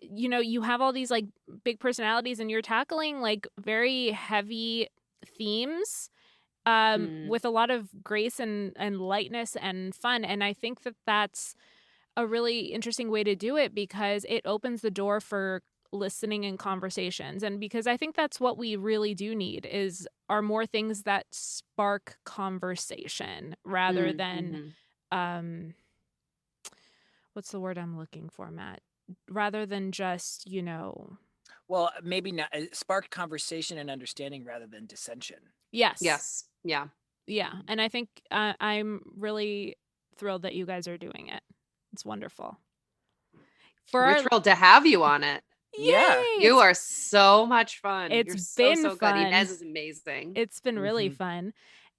[0.01, 1.25] you know, you have all these like
[1.63, 4.87] big personalities and you're tackling like very heavy
[5.37, 6.09] themes
[6.65, 7.27] um Mm.
[7.29, 11.55] with a lot of grace and and lightness and fun and I think that that's
[12.15, 16.57] a really interesting way to do it because it opens the door for listening and
[16.57, 21.03] conversations and because i think that's what we really do need is are more things
[21.03, 24.73] that spark conversation rather Mm, than mhm.
[25.11, 25.73] um
[27.33, 28.81] what's the word i'm looking for matt
[29.29, 31.17] rather than just you know
[31.67, 35.39] well maybe not uh, spark conversation and understanding rather than dissension
[35.71, 36.45] yes Yes.
[36.63, 36.87] Yeah.
[37.27, 39.75] yeah and i think uh, i'm really
[40.17, 41.41] thrilled that you guys are doing it
[41.93, 42.57] it's wonderful
[43.85, 45.43] for We're our thrilled to have you on it.
[45.77, 46.23] Yeah.
[46.39, 48.11] You are so much fun.
[48.11, 48.99] You're It's so, been so good.
[48.99, 49.17] fun.
[49.27, 50.33] Inez is amazing.
[50.35, 51.15] It's been really Mhm.
[51.15, 51.53] fun.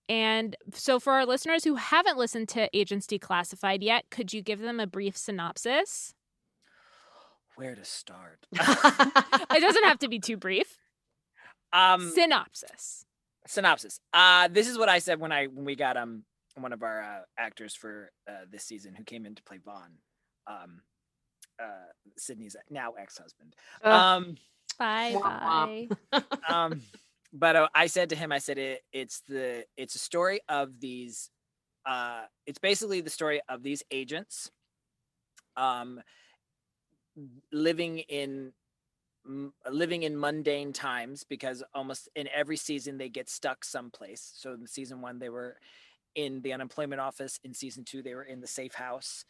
[0.09, 4.61] And so, for our listeners who haven't listened to Agents Declassified yet, could you give
[4.61, 6.15] them a brief synopsis?
[7.57, 10.77] where to start It doesn't have to be too brief.
[11.73, 13.07] um synopsis.
[13.47, 16.25] synopsis uh this is what i said when i when we got um
[16.57, 19.93] one of our uh, actors for uh, this season who came in to play vaughn
[20.47, 20.81] um
[21.61, 23.93] uh sydney's now ex-husband Ugh.
[23.93, 24.37] um
[24.79, 25.89] Bye bye.
[26.49, 26.81] um
[27.33, 30.81] but uh, i said to him i said it, it's the it's a story of
[30.81, 31.31] these
[31.87, 34.51] uh it's basically the story of these agents
[35.57, 36.01] um
[37.53, 38.53] living in
[39.71, 44.67] living in mundane times because almost in every season they get stuck someplace so in
[44.67, 45.57] season one they were
[46.15, 49.25] in the unemployment office in season two they were in the safe house.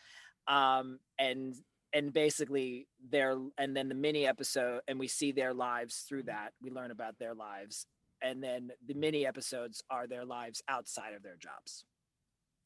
[0.49, 1.55] Um and
[1.93, 6.53] and basically their and then the mini episode and we see their lives through that.
[6.63, 7.87] We learn about their lives.
[8.23, 11.85] And then the mini episodes are their lives outside of their jobs.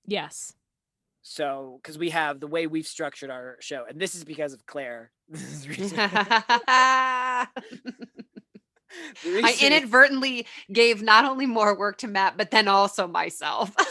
[0.07, 0.55] Yes.
[1.23, 4.67] so because we have the way we've structured our show and this is because of
[4.67, 5.11] claire.
[5.29, 5.93] This is
[9.45, 13.75] I inadvertently gave not only more work to Matt, but then also myself.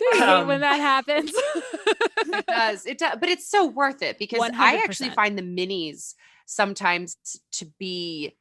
[0.00, 1.30] Do you hate Um, when that happens?
[1.34, 2.86] it does.
[2.86, 6.14] It does, but it's so worth it because I actually find the minis
[6.46, 7.16] sometimes
[7.52, 8.36] to be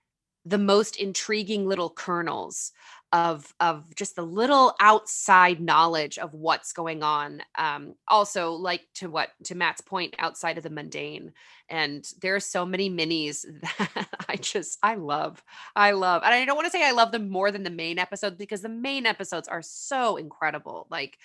[0.45, 2.71] the most intriguing little kernels
[3.11, 7.41] of of just the little outside knowledge of what's going on.
[7.57, 11.33] Um also like to what to matt's point outside of the mundane.
[11.67, 15.43] And there are so many minis that i just i love
[15.75, 16.21] i love.
[16.23, 18.61] And i don't want to say i love them more than the main episodes because
[18.61, 20.87] the main episodes are so incredible.
[20.89, 21.17] Like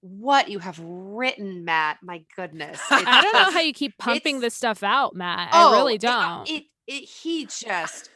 [0.00, 1.98] what you have written, Matt.
[2.02, 2.80] My goodness.
[2.90, 5.50] I don't know how you keep pumping this stuff out, Matt.
[5.52, 6.48] Oh, I really don't.
[6.48, 8.10] It, it, he just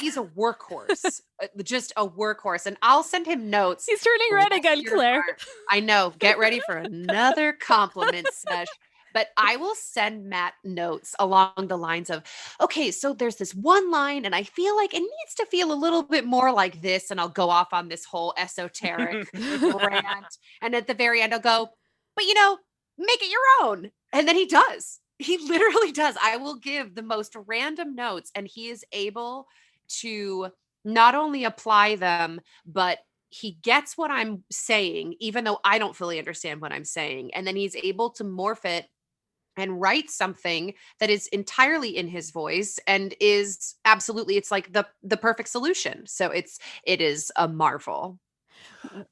[0.00, 3.86] he's a workhorse, uh, just a workhorse, and I'll send him notes.
[3.86, 5.24] He's turning red again, Claire.
[5.70, 6.12] I know.
[6.18, 8.68] Get ready for another compliment sesh.
[9.14, 12.24] But I will send Matt notes along the lines of,
[12.60, 15.74] okay, so there's this one line, and I feel like it needs to feel a
[15.74, 17.10] little bit more like this.
[17.10, 20.26] And I'll go off on this whole esoteric rant.
[20.60, 21.70] And at the very end, I'll go,
[22.16, 22.58] but you know,
[22.98, 23.90] make it your own.
[24.12, 25.00] And then he does.
[25.18, 26.16] He literally does.
[26.20, 29.46] I will give the most random notes, and he is able
[30.00, 30.48] to
[30.84, 32.98] not only apply them, but
[33.30, 37.34] he gets what I'm saying, even though I don't fully understand what I'm saying.
[37.34, 38.86] And then he's able to morph it
[39.56, 44.86] and write something that is entirely in his voice and is absolutely it's like the
[45.02, 48.18] the perfect solution so it's it is a marvel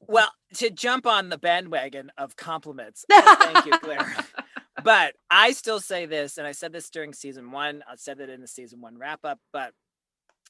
[0.00, 4.14] Well, to jump on the bandwagon of compliments, uh, thank you, Claire.
[4.84, 7.82] but I still say this, and I said this during season one.
[7.90, 9.72] I said it in the season one wrap up, but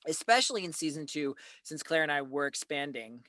[0.06, 3.20] especially in season two, since Claire and I were expanding,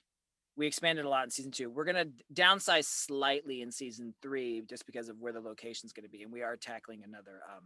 [0.55, 1.69] we expanded a lot in season two.
[1.69, 6.23] We're gonna downsize slightly in season three, just because of where the location's gonna be,
[6.23, 7.63] and we are tackling another, um,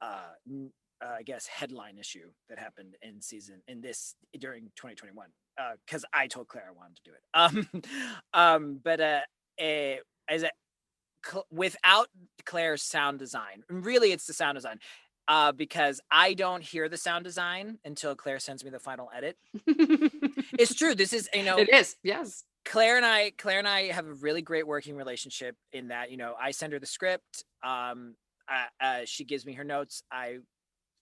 [0.00, 0.64] uh,
[1.04, 5.28] uh, I guess, headline issue that happened in season in this during 2021.
[5.86, 7.22] Because I told Claire I wanted to do it.
[7.34, 7.82] Um,
[8.34, 9.20] um, but uh,
[9.58, 9.96] eh,
[10.28, 10.50] as a
[11.24, 12.08] cl- without
[12.44, 14.78] Claire's sound design, really it's the sound design.
[15.28, 19.36] Uh, because I don't hear the sound design until Claire sends me the final edit.
[20.58, 20.94] It's true.
[20.94, 24.12] This is you know it is yes Claire and I, Claire and I have a
[24.14, 27.44] really great working relationship in that, you know, I send her the script.
[27.62, 28.16] Um,
[28.48, 30.02] uh, uh, she gives me her notes.
[30.10, 30.38] I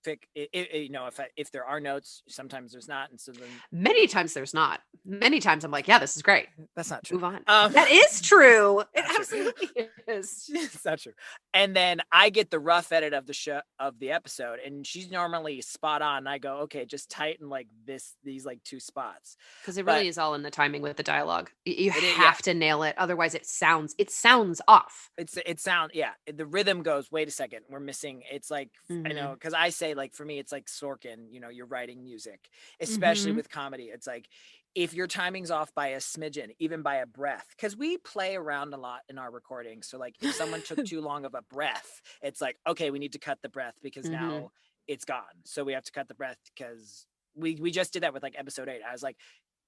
[0.05, 3.21] pick, i i you know, if I, if there are notes, sometimes there's not, and
[3.21, 6.89] so then many times there's not many times i'm like yeah this is great that's
[6.91, 7.17] not true.
[7.17, 9.17] move on Um, that is true it true.
[9.19, 9.69] absolutely
[10.09, 11.13] is it's not true.
[11.53, 15.11] And then I get the rough edit of the show of the episode, and she's
[15.11, 16.19] normally spot on.
[16.19, 19.37] And I go, okay, just tighten like this, these like two spots.
[19.63, 22.03] because it But- really is all in the timing with the dialogue you It is,
[22.03, 22.25] yeah.
[22.25, 26.11] have to nail it otherwise it sounds it sounds off It's it sound yeah.
[26.33, 27.11] The rhythm goes.
[27.13, 28.23] Wait a second, we're missing.
[28.31, 29.15] It's like I Mhm.
[29.15, 31.27] know because I say like for me, it's like Sorkin.
[31.31, 32.49] You know, you're writing music,
[32.81, 33.37] especially Mhm.
[33.37, 33.85] with comedy.
[33.85, 34.29] It's like
[34.75, 38.75] if your timing's off by a smidgen, even by a breath, because we play around
[38.75, 39.87] a lot in our recordings.
[39.89, 43.13] So like if someone took too long of a breath, it's like okay, we need
[43.13, 44.13] to cut the breath because Mhm.
[44.13, 44.51] now
[44.87, 45.43] it's gone.
[45.45, 48.35] So we have to cut the breath because we we just did that with like
[48.39, 48.83] episode eight.
[48.87, 49.17] I was like,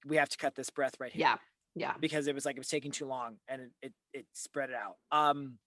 [0.05, 1.37] we have to cut this breath right here yeah
[1.75, 4.69] yeah because it was like it was taking too long and it it, it spread
[4.69, 4.97] it out.
[5.11, 5.59] Um,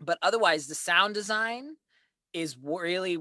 [0.00, 1.76] but otherwise, the sound design
[2.32, 3.18] is really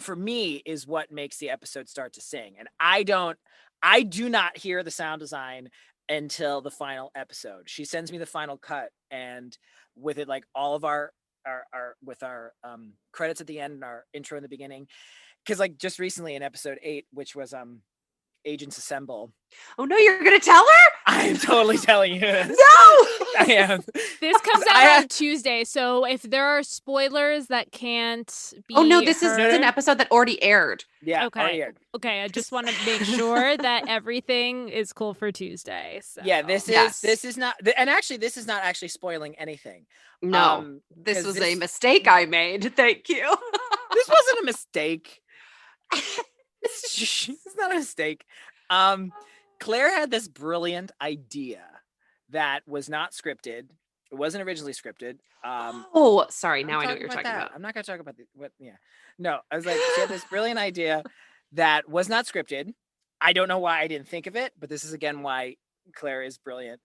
[0.00, 2.54] for me is what makes the episode start to sing.
[2.58, 3.38] And I don't,
[3.82, 5.70] I do not hear the sound design
[6.08, 7.68] until the final episode.
[7.68, 9.56] She sends me the final cut, and
[9.96, 11.12] with it, like all of our
[11.46, 14.86] our, our with our um credits at the end and our intro in the beginning
[15.44, 17.80] because like just recently in episode eight which was um
[18.44, 19.32] agents assemble
[19.78, 22.48] oh no you're gonna tell her i'm totally telling you this.
[22.48, 23.06] no
[23.38, 23.80] I am.
[24.20, 28.28] This comes out I on Tuesday, so if there are spoilers that can't
[28.66, 31.26] be oh no this is heard- an episode that already aired Yeah.
[31.26, 31.40] Okay.
[31.40, 31.76] already aired.
[31.94, 36.00] Okay, I just want to make sure that everything is cool for Tuesday.
[36.02, 36.22] So.
[36.24, 36.42] Yeah.
[36.42, 37.00] This is Yes.
[37.00, 39.86] this is not, and actually, this is not actually spoiling anything.
[40.22, 43.24] no Um, this 'cause was a mistake i made thank you
[43.94, 45.20] this wasn't a mistake.
[46.62, 48.24] it's not a mistake.
[48.68, 49.12] Um,
[49.60, 51.62] Claire had this brilliant idea
[52.30, 53.68] that was not scripted.
[54.10, 55.18] It wasn't originally scripted.
[55.42, 57.36] Um, oh sorry now i know what you're talking that.
[57.36, 58.52] about I'm not gonna talk about the what.
[58.58, 58.76] Yeah,
[59.18, 59.38] no.
[59.50, 61.02] I was like, she had this brilliant idea
[61.52, 62.74] that was not scripted.
[63.20, 65.56] I don't know why I didn't think of it, but this is again why
[65.94, 66.80] Claire is brilliant.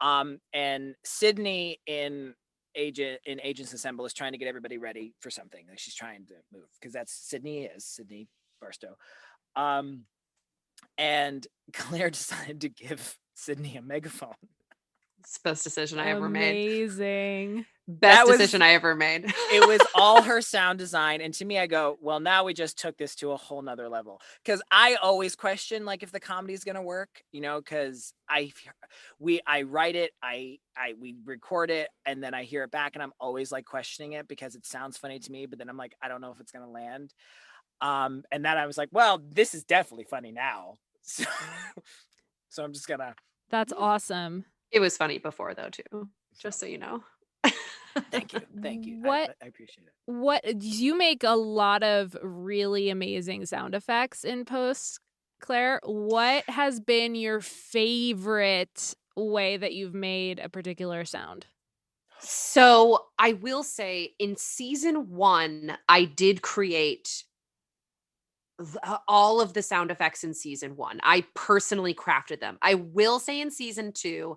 [0.00, 2.34] Um, and Sydney in
[2.74, 5.64] agent in Agents Assemble is trying to get everybody ready for something.
[5.68, 8.28] Like she's trying to move because that's Sydney is Sydney
[8.60, 8.96] Barstow.
[9.56, 10.04] Um,
[10.98, 14.34] and Claire decided to give Sydney a megaphone.
[15.20, 17.64] it's the best decision i ever made Amazing.
[17.86, 21.58] best was- decision i ever made it was all her sound design and to me
[21.58, 24.94] i go well now we just took this to a whole nother level because i
[24.96, 28.52] always question like if the comedy is going to work you know because I
[29.18, 32.92] we i write it i i we record it and then i hear it back
[32.94, 35.76] and i'm always like questioning it because it sounds funny to me but then i'm
[35.76, 37.12] like i don't know if it's going to land
[37.80, 41.24] um and then i was like well this is definitely funny now so,
[42.48, 43.14] so i'm just gonna
[43.50, 44.44] That's awesome.
[44.70, 47.02] it was funny before though too just so you know
[48.10, 52.90] thank you thank you What- I, appreciate it What you make a lot of really
[52.90, 55.00] amazing sound effects in post,
[55.40, 55.80] Claire.
[55.84, 61.46] What has been your favorite way that you've made a particular sound?
[62.20, 67.24] So I will say in season one, I did create th-
[69.08, 71.00] all of the sound effects in season one.
[71.02, 72.58] I personally crafted them.
[72.62, 74.36] I will say in season two,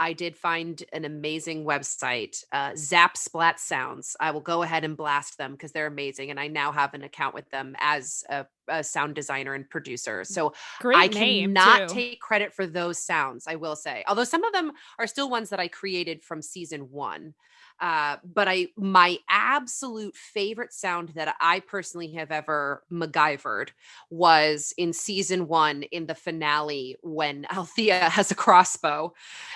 [0.00, 4.16] I did find an amazing website, uh, Zap Splat Sounds.
[4.20, 6.30] I will go ahead and blast them because they're amazing.
[6.30, 10.22] And I now have an account with them as a, a sound designer and producer.
[10.22, 11.94] So Great I cannot too.
[11.94, 14.04] take credit for those sounds, I will say.
[14.06, 17.34] Although some of them are still ones that I created from season one.
[17.80, 23.70] Uh, but I my absolute favorite sound that I personally have ever MacGyvered
[24.10, 29.12] was in season one in the finale when Althea has a crossbow.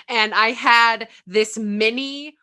[0.07, 2.37] And I had this mini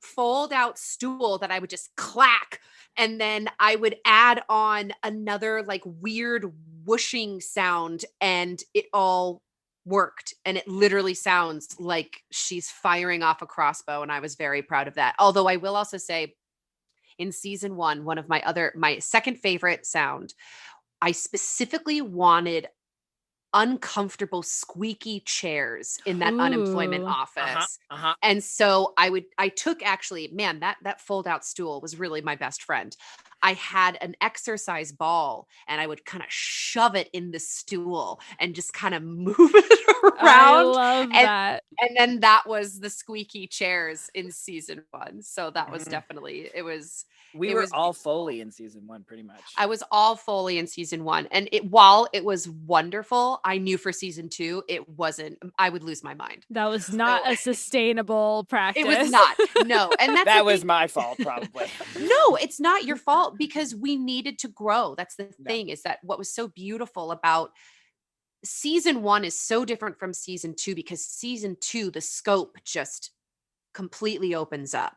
[0.00, 2.60] fold out stool that I would just clack
[2.96, 6.52] and then I would add on another like weird
[6.84, 9.42] whooshing sound and it all
[9.86, 14.62] worked and it literally sounds like she's firing off a crossbow and I was very
[14.62, 15.16] proud of that.
[15.20, 16.36] Although I will also say
[17.18, 20.34] in season 1 one of my other my second favorite sound
[21.02, 22.68] I specifically wanted
[23.54, 27.96] uncomfortable squeaky chairs in that unemployment office Uh-huh.
[27.96, 28.14] Uh-huh.
[28.22, 32.20] and so i would i took actually man that that fold out stool was really
[32.20, 32.96] my best friend
[33.42, 38.20] i had an exercise ball and i would kind of shove it in the stool
[38.38, 40.18] and just kind of move it around.
[40.20, 41.62] I around love that.
[41.80, 45.90] and then that was the squeaky chairs in season one so that was Mhm.
[45.90, 48.12] definitely it was We It were was all beautiful.
[48.12, 49.42] Foley in season one, pretty much.
[49.58, 51.26] I was all Foley in season one.
[51.30, 55.82] And it while it was wonderful, I knew for season two it wasn't I would
[55.84, 56.46] lose my mind.
[56.50, 58.84] That was not So- a sustainable practice.
[58.84, 59.36] It was not.
[59.66, 59.90] No.
[60.00, 61.66] And that's that was thing- my fault, probably.
[62.00, 64.94] no, it's not your fault because we needed to grow.
[64.96, 65.56] That's the No.
[65.56, 67.52] thing is that what was so beautiful about
[68.44, 73.12] season one is so different from season two because season two, the scope just
[73.74, 74.96] completely opens up.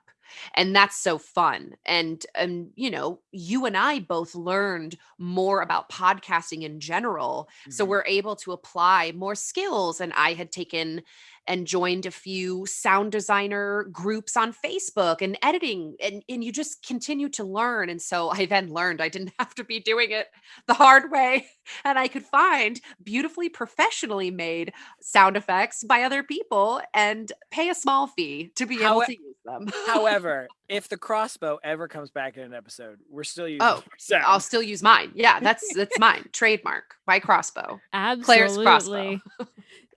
[0.56, 1.76] And that's so fun.
[1.86, 7.50] And and you know, you and I both learned more about podcasting in general.
[7.70, 7.86] So Mhm.
[7.86, 10.02] we're able to apply more skills.
[10.02, 11.04] And I had taken
[11.50, 16.86] and joined a few sound designer groups on Facebook and editing, and, and you just
[16.86, 17.90] continue to learn.
[17.90, 20.28] And so I then learned I didn't have to be doing it
[20.68, 21.48] the hard way,
[21.84, 27.76] and I could find beautifully professionally made sound effects by other people and pay a
[27.76, 29.68] small fee to be able Howe- to use them.
[29.88, 34.24] However, if the crossbow ever comes back in an episode, we're still using Oh, sound.
[34.26, 35.12] I'll still use mine.
[35.16, 36.26] Yeah, that's that's mine.
[36.32, 37.80] Trademark by crossbow.
[37.92, 38.24] Absolutely.
[38.26, 39.20] Claire's crossbow.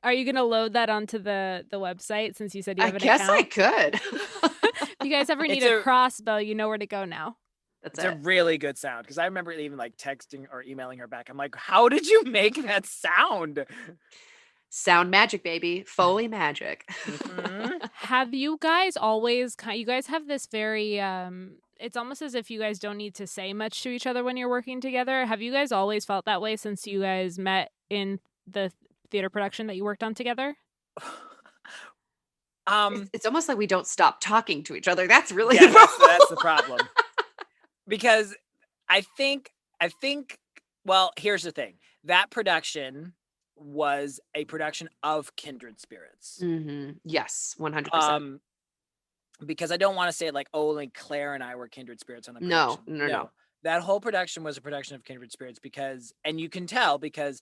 [0.05, 2.97] Are you gonna load that onto the the website since you said you I have
[2.97, 3.23] an account?
[3.23, 3.95] I guess I could.
[4.83, 7.37] if you guys ever need a, a- crossbow, you know where to go now.
[7.83, 11.09] That's it's a really good sound because I remember even like texting or emailing her
[11.09, 11.29] back.
[11.29, 13.65] I'm like, how did you make that sound?
[14.71, 15.83] Sound magic, baby.
[15.83, 16.85] Foley magic.
[17.05, 17.91] Mhm.
[17.95, 22.61] Have you guys always you guys have this very um it's almost as if you
[22.61, 25.27] guys don't need to say much to each other when you're working together.
[25.27, 28.73] Have you guys always felt that way since you guys met in the
[29.13, 30.57] theater production that you worked on together?
[32.67, 35.07] um, It's, it's almost like we don't stop talking to each other.
[35.07, 36.09] That's really yeah, the that's, problem.
[36.19, 36.81] that's the problem.
[37.87, 38.35] because
[38.89, 40.39] I think I think
[40.85, 41.75] well, here's the thing.
[42.05, 43.13] That production
[43.55, 46.41] was a production of Kindred Spirits.
[46.43, 46.97] Mhm.
[47.05, 48.13] Yes, one hundred percent.
[48.13, 48.41] Um
[49.45, 52.29] because I don't want to say like oh, only Claire and I were Kindred Spirits
[52.29, 52.99] on the No, production.
[52.99, 53.31] no, no.
[53.65, 57.41] That whole production was a production of Kindred Spirits because and you can tell because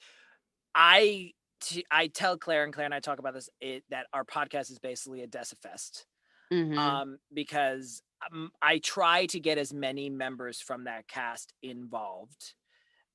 [0.74, 4.25] I t- I tell Claire and Claire and I talk about this it, that our
[4.25, 6.05] podcast is basically a Decifest
[6.53, 6.77] Mhm.
[6.77, 12.55] um, because um, I try to get as many members from that cast involved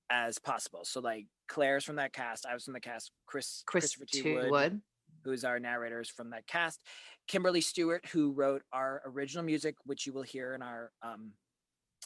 [0.09, 0.85] as possible.
[0.85, 4.21] So like Claire's from that cast, I was from the cast, Chris Chris Christopher T.
[4.21, 4.33] T.
[4.35, 4.81] Wood, Wood.
[5.23, 6.79] who's our narrator, is from that cast.
[7.27, 11.33] Kimberly Stewart, who wrote our original music, which you will hear in our um,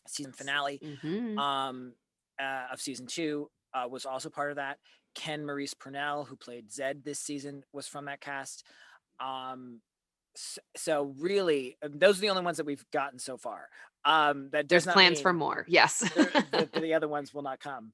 [0.07, 1.37] season finale Mhm.
[1.37, 1.93] um,
[2.41, 4.79] uh, of season two, uh, was also part of that.
[5.15, 8.65] Ken Maurice Purnell, who played Zed this season, was from that cast.
[9.19, 9.81] Um,
[10.75, 13.67] so really, uh, those are the only ones that we've gotten so far.
[14.05, 15.65] Um, that There's plans for more.
[15.67, 15.99] Yes.
[16.15, 17.91] the, the other ones will not come.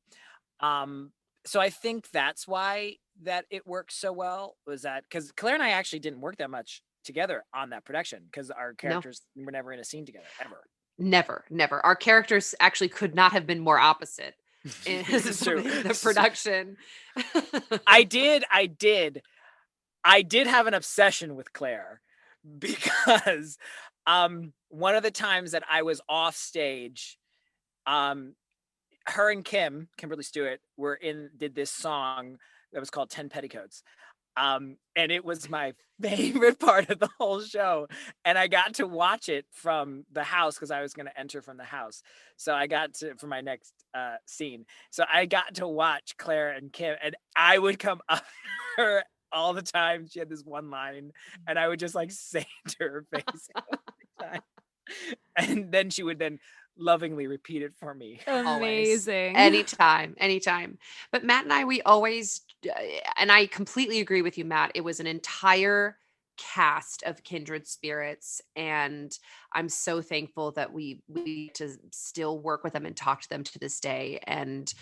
[0.60, 1.12] Um,
[1.46, 5.64] so I think that's why that it works so well was that because Claire and
[5.64, 9.72] I actually didn't work that much together on that production because our characters were never
[9.72, 10.64] in a scene together ever.
[10.98, 11.86] never, never.
[11.86, 14.36] Our characters actually could not have been more opposite
[15.26, 15.62] is true.
[15.62, 16.14] the This is true.
[16.14, 16.78] production.
[17.88, 19.22] I did, I did,
[20.04, 22.02] I did have an obsession with Claire
[22.60, 23.58] because
[24.08, 27.18] um one of the times that I was off stage,
[27.88, 28.36] um
[29.08, 32.38] her and Kim, Kimberly Stewart, were in did this song
[32.74, 33.84] that was called 10 Petticoats.
[34.38, 37.88] Um, and it was my favorite part of the whole show.
[38.24, 41.42] And I got to watch it from the house because I was going to enter
[41.42, 42.02] from the house.
[42.38, 44.66] So I got to for my next uh, scene.
[44.92, 48.26] So I got to watch Claire and Kim, and I would come up
[48.78, 50.08] her all the time.
[50.08, 51.12] She had this one line,
[51.48, 53.50] and I would just like say to her face.
[55.36, 56.40] And then she would then
[56.78, 58.20] lovingly repeat it for me.
[58.28, 59.08] Always.
[59.08, 59.36] Amazing.
[59.36, 60.78] anytime anytime
[61.12, 62.80] but matt and i we always uh,
[63.18, 65.98] and i completely agree with you matt it was an entire
[66.38, 69.18] cast of kindred spirits and
[69.54, 73.44] i'm so thankful that we we to still work with them and talk to them
[73.44, 74.74] to this day and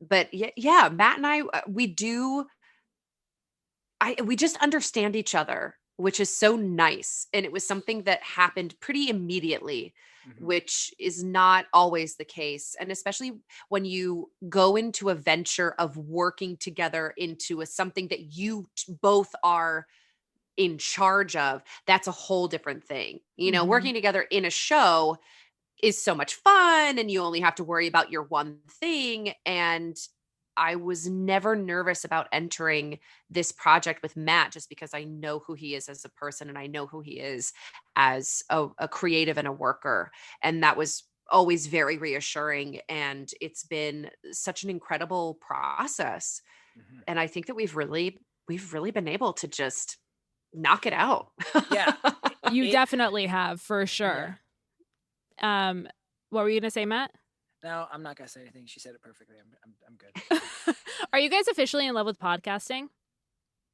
[0.00, 2.44] but yeah, yeah matt and i uh, we do
[4.00, 8.22] i we just understand each other which is so nice and it was something that
[8.24, 9.94] happened pretty immediately
[10.24, 10.48] Mhm.
[10.48, 12.76] which is not always the case.
[12.80, 13.40] And especially
[13.70, 18.94] when you go into a venture of working together into a something that you t-
[19.02, 19.86] both are
[20.56, 23.20] in charge of, that's a whole different thing.
[23.36, 23.64] You know, Mhm.
[23.64, 25.18] working together in a show
[25.82, 29.96] is so much fun and you only have to worry about your one thing and
[30.58, 32.98] I was never nervous about entering
[33.30, 36.58] this project with Matt just because I know who he is as a person and
[36.58, 37.52] I know who he is
[37.96, 40.10] as a, a creative and a worker.
[40.42, 42.80] And that was always very reassuring.
[42.88, 46.42] And it's been such an incredible process.
[46.76, 47.02] Mhm.
[47.06, 49.98] And I think that we've really, we've really been able to just
[50.52, 51.30] knock it out.
[51.70, 51.92] Yeah.
[52.52, 54.40] you definitely have for sure.
[55.40, 55.86] Um,
[56.30, 57.12] what were you gonna say, Matt?
[57.62, 58.66] No, I'm not gonna say anything.
[58.66, 59.36] She said it perfectly.
[59.38, 60.74] I'm I'm, I'm good.
[61.12, 62.88] Are you guys officially in love with podcasting?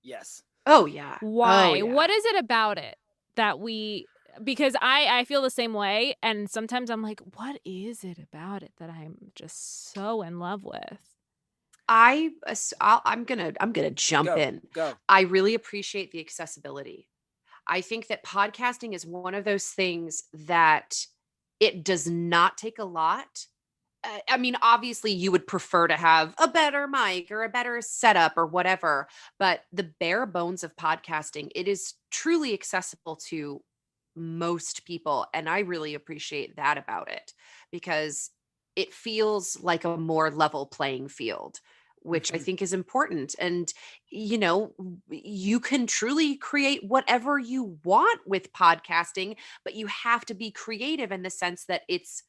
[0.03, 0.43] Yes.
[0.66, 1.18] oh, yeah.
[1.22, 1.76] Oh, Why?
[1.76, 1.82] yeah.
[1.82, 2.97] What is it about it
[3.37, 4.07] that we
[4.43, 8.62] because I I feel the same way and sometimes I'm like what is it about
[8.62, 10.99] it that I'm just so in love with?
[11.89, 12.30] I
[12.80, 14.37] I'll, I'm gonna, I'm gonna jump Go.
[14.37, 14.62] in.
[14.72, 14.95] Go.
[15.09, 17.09] I really appreciate the accessibility.
[17.66, 21.07] I think that podcasting is one of those things that
[21.61, 23.47] it does not take a lot.
[24.05, 27.80] Uh, I mean, obviously, you would prefer to have a better mic or a better
[27.80, 33.62] setup or whatever, but the bare bones of podcasting, it is truly accessible to
[34.16, 35.26] most people.
[35.34, 37.32] And I really appreciate that about it
[37.72, 38.30] because
[38.76, 41.61] it feels like a more level playing field
[42.07, 42.44] which I Mhm.
[42.44, 43.34] think is important.
[43.38, 43.72] And,
[44.11, 44.74] you know,
[45.09, 51.12] you can truly create whatever you want with podcasting, but you have to be creative
[51.12, 52.22] in the sense that it's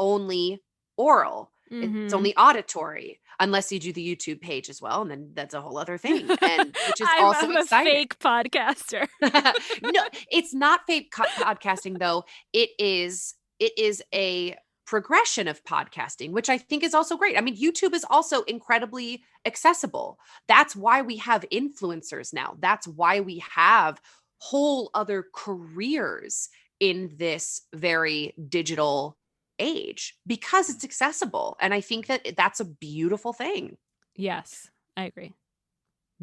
[0.00, 0.64] only
[0.96, 2.12] oral, it's Mhm.
[2.14, 5.02] only auditory, unless you do the YouTube page as well.
[5.02, 8.18] And then that's a whole other thing, and which is I'm, also I'm a fake
[8.18, 9.06] podcaster.
[9.22, 12.24] no, it's not fake co- podcasting though.
[12.52, 17.38] It is it is a progression of podcasting, which I think is also great.
[17.38, 20.18] I mean, YouTube is also incredibly accessible.
[20.48, 22.56] That's why we have influencers now.
[22.58, 24.00] That's why we have
[24.38, 26.48] whole other careers
[26.80, 29.16] in this very digital
[29.60, 31.56] age because it's accessible.
[31.60, 33.76] And I think that that's a beautiful thing.
[34.16, 35.34] yes, I agree.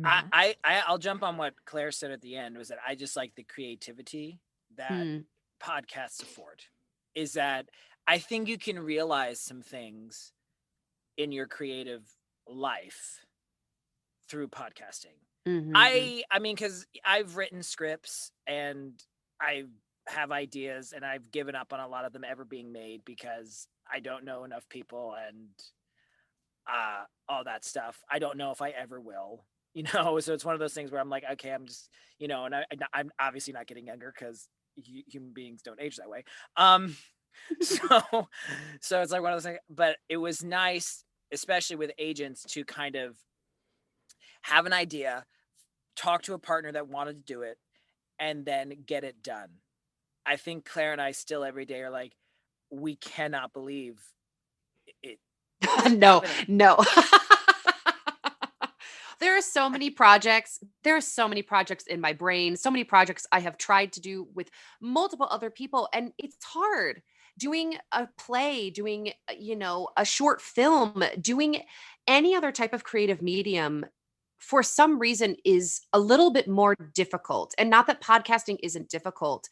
[0.04, 2.58] I, I I- I'll jump on what Claire said at the end.
[2.58, 4.40] Was that I just like the creativity
[4.76, 5.20] that Hmm.
[5.60, 6.64] podcasts afford.
[7.16, 7.70] Is that
[8.06, 10.34] I think you can realize some things
[11.18, 12.04] in your creative
[12.48, 13.26] life
[14.30, 15.18] through podcasting.
[15.48, 15.72] Mhm.
[15.76, 19.02] I I mean cuz I've written scripts and
[19.42, 19.66] I
[20.08, 23.68] have ideas and I've given up on a lot of them ever being made because
[23.92, 25.50] I don't know enough people and
[26.68, 28.02] uh all that stuff.
[28.10, 29.46] I don't know if I ever will.
[29.74, 32.28] You know, so it's one of those things where I'm like, okay, I'm just, you
[32.28, 32.64] know, and I,
[32.96, 36.24] I'm obviously not getting younger because human beings don't age that way.
[36.56, 36.96] Um,
[37.62, 38.28] so,
[38.82, 39.60] so it's like one of those things.
[39.70, 43.18] But it was nice, especially with agents, to kind of
[44.42, 45.26] have an idea,
[45.96, 47.60] talk to a partner that wanted to do it,
[48.18, 49.50] and then get it done.
[50.28, 52.14] I think Claire and I still every day are like,
[52.70, 54.00] we cannot believe
[55.02, 55.20] it.
[55.92, 56.58] no, happening.
[56.58, 56.78] no.
[59.20, 60.60] there are so many projects.
[60.84, 64.02] There are so many projects in my brain, so many projects I have tried to
[64.02, 64.50] do with
[64.82, 67.02] multiple other people, and it's hard.
[67.40, 71.62] Doing a play, doing, uh, you know, a short film, doing
[72.08, 73.86] any other type of creative medium
[74.38, 77.54] for some reason is a little bit more difficult.
[77.58, 79.50] And not that podcasting isn't difficult,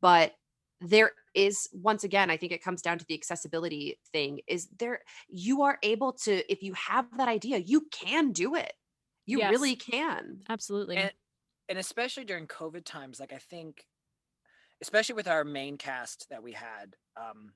[0.00, 0.34] but
[0.80, 5.00] there is once again i think it comes down to the accessibility thing is there
[5.28, 8.72] you are able to if you have that idea you can do it
[9.24, 9.56] you Yes.
[9.58, 10.96] really can Absolutely.
[10.96, 11.12] And,
[11.68, 13.86] and especially during COVID times, like I think,
[14.82, 17.54] especially with our main cast that we had, um,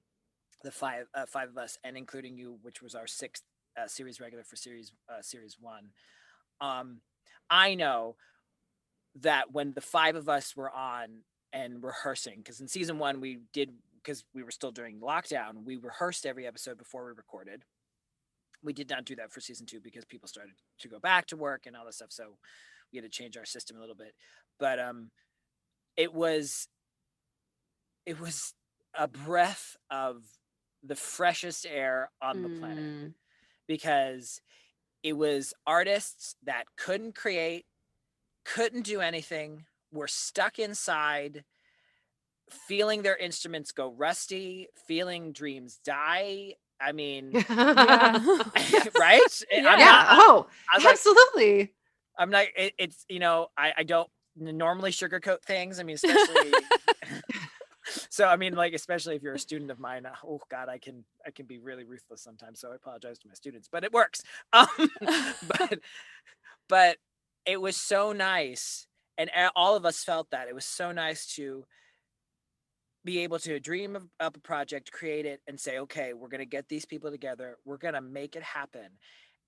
[0.64, 3.44] the five uh, five of us, and including you, which was our sixth
[3.78, 5.92] uh, series regular for series uh, series one.
[6.60, 7.00] Um,
[7.50, 8.16] I know
[9.20, 13.38] that when the five of us were on and rehearsing, because in season one we
[13.52, 13.70] did
[14.02, 17.64] because we were still during lockdown, we rehearsed every episode before we recorded.
[18.62, 21.36] We did not do that for season two because people started to go back to
[21.36, 22.10] work and all this stuff.
[22.12, 22.38] So
[22.92, 24.14] we had to change our system a little bit.
[24.58, 25.10] But um
[25.96, 26.68] it was
[28.06, 28.54] it was
[28.94, 30.22] a breath of
[30.82, 33.14] the freshest air on the planet Mm.
[33.66, 34.40] because
[35.02, 37.66] it was artists that couldn't create,
[38.44, 41.44] couldn't do anything, were stuck inside,
[42.50, 46.54] feeling their instruments go rusty, feeling dreams die.
[46.80, 48.18] I mean, Yeah.
[48.98, 49.20] right?
[49.52, 49.78] I'm Yeah.
[49.78, 49.78] yeah.
[49.78, 51.72] not- Oh, I was like, absolutely.
[52.18, 52.46] I'm not.
[52.56, 55.78] It, it's you know, I I don't normally sugarcoat things.
[55.80, 56.52] I mean, especially.
[58.10, 60.06] So I mean, like especially if you're a student of mine.
[60.06, 62.60] uh, Oh God, I can I can be really ruthless sometimes.
[62.60, 64.22] So I apologize to my students, but it works.
[64.52, 64.68] Um,
[65.58, 65.78] but
[66.68, 66.96] but
[67.46, 68.86] it was so nice,
[69.18, 71.64] and all of us felt that it was so nice to
[73.04, 76.44] be able to dream of, up a project, create it, and say, okay, we're gonna
[76.44, 77.56] get these people together.
[77.64, 78.88] We're gonna make it happen,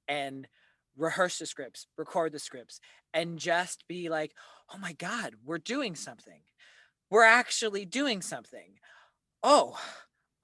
[0.09, 0.47] and
[0.97, 2.81] rehearse the scripts, record the scripts,
[3.15, 4.33] and just be like,
[4.75, 6.43] oh my God, we're doing something.
[7.11, 8.79] We're actually doing something.
[9.43, 9.79] Oh,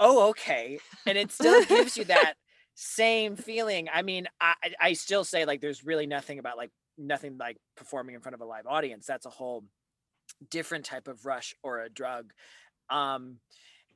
[0.01, 0.79] oh, okay.
[1.07, 2.35] And it still gives you that
[2.75, 3.89] same feeling.
[3.93, 8.15] I mean, I, I- still say like there's really nothing about like nothing like performing
[8.15, 9.07] in front of a live audience.
[9.07, 9.65] That's a whole
[10.51, 12.33] different type of rush or a drug.
[12.91, 13.37] Um,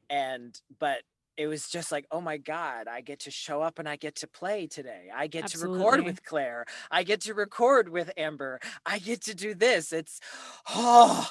[0.08, 0.98] and but
[1.40, 4.16] it was just like, oh my God, I get to show up and I get
[4.16, 5.08] to play today.
[5.14, 6.66] I get to record with Claire.
[6.90, 8.60] I get to record with Amber.
[8.84, 9.90] I get to do this.
[9.90, 10.20] It's
[10.68, 11.26] oh,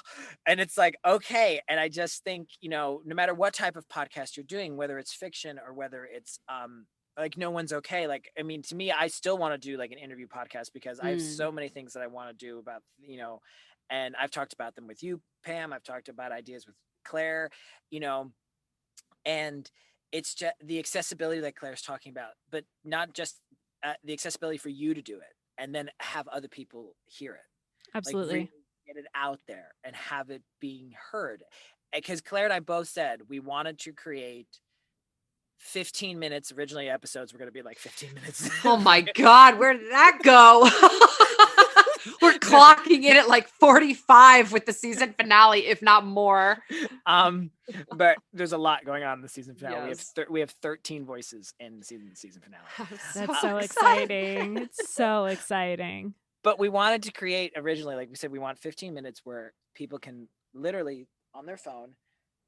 [0.47, 1.61] and it's like, okay.
[1.69, 4.97] And I just think, you know, no matter what type of podcast you're doing, whether
[4.97, 8.07] it's fiction or whether it's um like no one's okay.
[8.07, 10.99] Like, I mean, to me, I still want to do like an interview podcast because
[10.99, 11.37] I have Mm.
[11.37, 13.41] so many things that I want to do about, you know,
[13.91, 15.71] and I've talked about them with you, Pam.
[15.71, 17.51] I've talked about ideas with Claire,
[17.91, 18.31] you know,
[19.25, 19.69] and
[20.11, 23.37] it's just the accessibility that Claire's talking about, but not just
[23.83, 27.41] uh, the accessibility for you to do it and then have other people hear it.
[27.93, 28.33] Like, Absolutely.
[28.33, 28.51] really
[28.87, 31.43] get it out there and have it being heard.
[31.93, 34.47] Because Claire and I both said we wanted to create
[35.59, 36.51] 15 minutes.
[36.51, 38.49] Originally, episodes were going to be like 15 minutes.
[38.63, 40.69] Oh my God, where did that go?
[42.21, 46.59] We're clocking in at like 45 with the season finale, if not more.
[47.05, 47.51] um,
[47.95, 49.83] but there's a lot going on in the season finale.
[49.83, 52.63] We have thir- we have 13 voices in the season season finale.
[52.77, 52.87] I'm
[53.27, 54.57] That's so exciting.
[54.57, 56.13] It's so exciting.
[56.43, 59.99] but we wanted to create originally like we said we want 15 minutes where people
[59.99, 61.91] can literally on their phone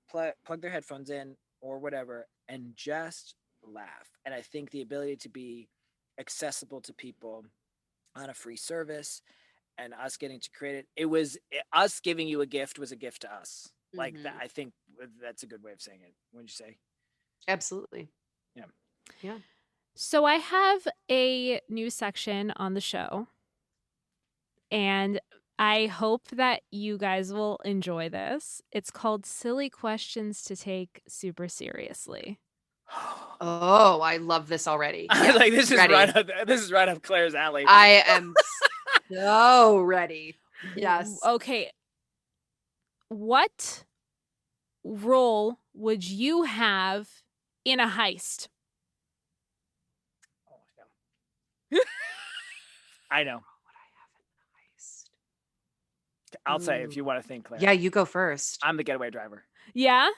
[0.09, 5.15] pl- plug their headphones in or whatever and just laugh and i think the ability
[5.17, 5.67] to be
[6.19, 7.45] accessible to people
[8.15, 9.21] on a free service
[9.77, 12.91] and us getting to create it it was it- us giving you a gift was
[12.91, 14.41] a gift to us like that Mhm.
[14.43, 14.73] i think
[15.21, 16.77] that's a good way of saying it wouldn't you say
[17.47, 18.09] Absolutely.
[18.55, 18.65] Yeah
[19.21, 19.37] yeah
[19.95, 23.27] so I have a new section on the show.
[24.71, 25.19] And
[25.59, 28.61] I hope that you guys will enjoy this.
[28.71, 32.39] It's called Silly Questions to Take Super Seriously.
[33.43, 35.07] Oh, I love this already.
[35.11, 35.93] Yeah, like this is ready.
[35.93, 38.35] right up this is right up claire's alley I am
[39.11, 40.35] so ready.
[40.75, 41.19] Yes.
[41.25, 41.71] Okay.
[43.09, 43.83] What
[44.83, 47.09] role would you have
[47.65, 48.47] in a heist?
[50.49, 50.55] Oh,
[53.11, 53.31] I know.
[53.31, 53.41] I know.
[56.45, 57.61] I'll say if you want to think, Claire.
[57.61, 58.59] Yeah, you go first.
[58.63, 59.43] I'm the getaway driver.
[59.73, 60.09] Yeah?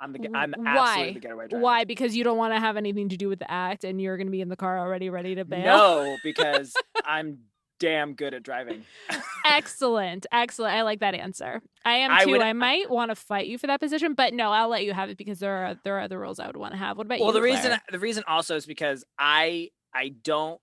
[0.00, 0.18] I'm the.
[0.18, 0.68] ge- W- I'm why?
[0.68, 1.62] absolutely the getaway driver.
[1.62, 1.84] Why?
[1.84, 4.26] Because you don't want to have anything to do with the act and you're going
[4.26, 5.64] to be in the car already ready to bail?
[5.64, 6.72] No, because
[7.04, 7.38] I'm
[7.82, 8.84] damn good at driving.
[9.44, 10.24] Excellent.
[10.30, 10.72] Excellent.
[10.72, 11.60] I like that answer.
[11.84, 12.30] I am I too.
[12.30, 14.92] would- I might want to fight you for that position, but no, I'll let you
[14.92, 16.96] have it because there are there are other roles I would want to have.
[16.96, 17.34] What about well, you?
[17.34, 20.60] Well, the reason the reason also is because I I don't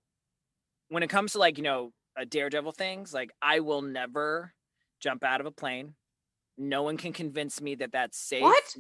[0.88, 4.54] when it comes to like you know a daredevil things like I will never
[5.02, 5.96] jump out of a plane.
[6.58, 8.44] No one can convince me that that's safe.
[8.44, 8.76] What?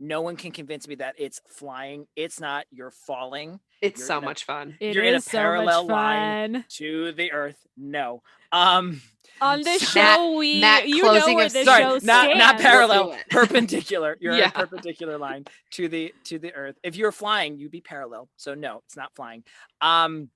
[0.00, 2.06] N- No one can convince me that it's flying.
[2.16, 2.66] It's not.
[2.70, 3.60] You're falling.
[3.80, 4.76] It's you're so a- much fun.
[4.80, 6.64] You're in a is so parallel much line.
[6.76, 7.56] to the earth.
[7.76, 8.22] No.
[8.52, 9.00] Um
[9.40, 12.36] On this Matt- show, we Matt you know closing where of- this sorry, show not
[12.36, 14.16] not parallel, perpendicular.
[14.20, 16.76] You're in a perpendicular line to the to the earth.
[16.82, 18.28] If you're flying, you'd be parallel.
[18.36, 19.44] So no, it's not flying.
[19.80, 20.30] Um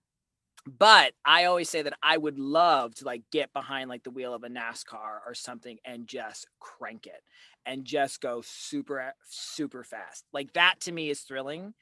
[0.67, 4.33] but I always say that I would love to like get behind like the wheel
[4.35, 7.23] of a NASCAR or something and just crank it
[7.67, 10.25] and just go super super fast.
[10.33, 11.75] Like that to me is thrilling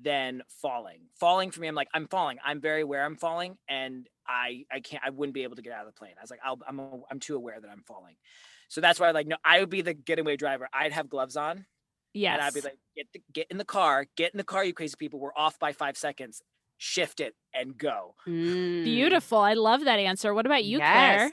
[0.00, 1.02] than falling.
[1.18, 2.38] Falling for me, I'm like, I'm falling.
[2.44, 5.02] I'm very aware I'm falling, and I I can't.
[5.04, 6.14] I wouldn't be able to get out of the plane.
[6.18, 8.16] I was like, I'll, I'm a, I'm too aware that I'm falling.
[8.68, 10.68] So that's why, like, no, I would be the getaway driver.
[10.72, 11.66] I'd have gloves on,
[12.14, 12.34] Yes.
[12.34, 14.72] and I'd be like, get the, get in the car, get in the car, you
[14.74, 15.20] crazy people.
[15.20, 16.42] We're off by five seconds.
[16.84, 18.16] Shift it and go.
[18.26, 18.82] Mm.
[18.82, 19.38] Beautiful.
[19.38, 20.34] I love that answer.
[20.34, 21.16] What about you, Yes.
[21.16, 21.30] Claire?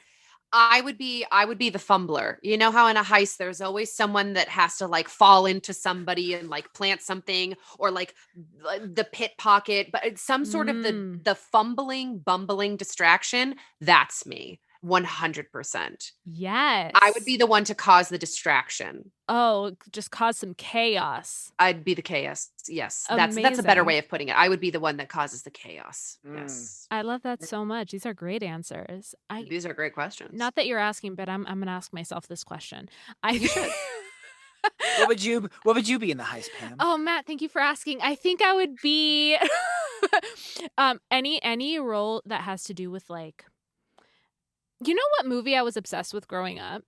[0.52, 2.38] I would be I would be the fumbler.
[2.44, 5.74] You know how in a heist there's always someone that has to like fall into
[5.74, 10.84] somebody and like plant something or like the pit pocket, but it's some sort of
[10.84, 11.24] the Mm.
[11.24, 13.56] the fumbling, bumbling distraction.
[13.82, 14.60] That's me.
[14.84, 16.12] 100%.
[16.26, 16.92] Yes.
[16.96, 19.12] I would be the one to cause the distraction.
[19.28, 21.52] Oh, just cause some chaos.
[21.60, 22.50] I'd be the chaos.
[22.68, 23.06] Yes.
[23.10, 24.38] That's that's a better way of putting it.
[24.38, 26.18] I would be the one that causes the chaos.
[26.26, 26.38] Mm.
[26.38, 26.88] Yes.
[26.90, 27.92] I love that so much.
[27.92, 29.16] These are great answers.
[29.30, 30.32] I These are great questions.
[30.34, 32.90] not that you're asking, but I'm I'm gonna ask myself this question.
[33.24, 33.72] I should.
[34.98, 36.76] What would you What would you be in the heist, Pam?
[36.82, 38.02] Oh, Matt, thank you for asking.
[38.02, 39.38] I think I would be
[40.78, 43.46] um any any role that has to do with like
[44.86, 46.84] you know what movie I was obsessed with growing up?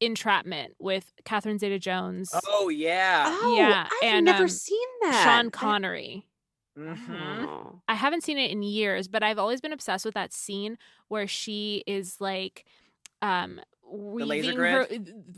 [0.00, 3.24] Entrapment with Catherine Zeta Jones, Oh yeah.
[3.42, 5.22] Oh, Yeah, I've and, never um, seen that.
[5.24, 6.26] Sean I- Connery.
[6.78, 7.46] Mhm.
[7.46, 7.82] Oh.
[7.86, 10.78] I haven't seen it in years, but I've always been obsessed with that scene
[11.08, 12.64] where she is like
[13.20, 14.86] um laser weaving her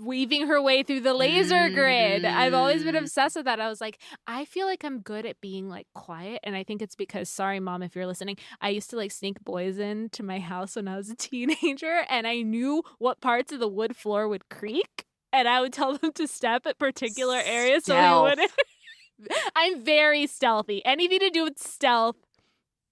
[0.00, 2.24] weaving her way through the laser grid.
[2.24, 3.00] I've always been Mm.
[3.00, 3.60] obsessed with that.
[3.60, 6.80] I was like, I feel like I'm good at being like quiet, and I think
[6.80, 10.38] it's because sorry mom if you're listening, I used to like sneak boys into my
[10.38, 14.28] house when I was a teenager and I knew what parts of the wood floor
[14.28, 18.52] would creak and I would tell them to step at particular areas so they wouldn't
[19.56, 20.84] I'm very stealthy.
[20.84, 22.16] Anything to do with stealth,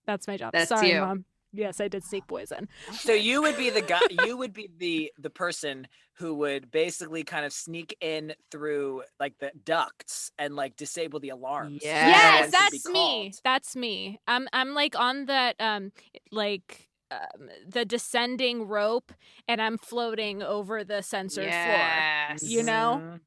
[0.06, 0.52] that's my job.
[0.52, 1.00] That's Sorry, you.
[1.00, 1.24] mom.
[1.52, 2.68] Yes, I did sneak poison.
[2.92, 4.00] So you would be the guy.
[4.26, 9.38] You would be the the person who would basically kind of sneak in through like
[9.38, 11.82] the ducts and like disable the alarms.
[11.82, 12.08] so Yes.
[12.08, 13.32] Yes, one can be that's me.
[13.44, 14.20] That's me.
[14.26, 15.92] I'm I'm like on that um
[16.30, 19.12] like um, the descending rope
[19.46, 22.36] and I'm floating over the censored floor.
[22.40, 23.18] You know?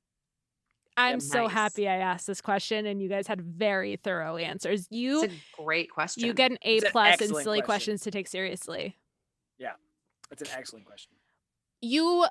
[0.97, 1.21] I'm Yep.
[1.21, 1.51] so Nice.
[1.51, 4.87] happy I asked this question and you guys had very thorough answers.
[4.89, 6.23] You It's a great question.
[6.25, 7.65] you get an A It's plus in silly question.
[7.65, 8.95] questions to take seriously.
[9.57, 9.73] Yeah,
[10.29, 11.11] that's an excellent question.
[11.81, 12.25] you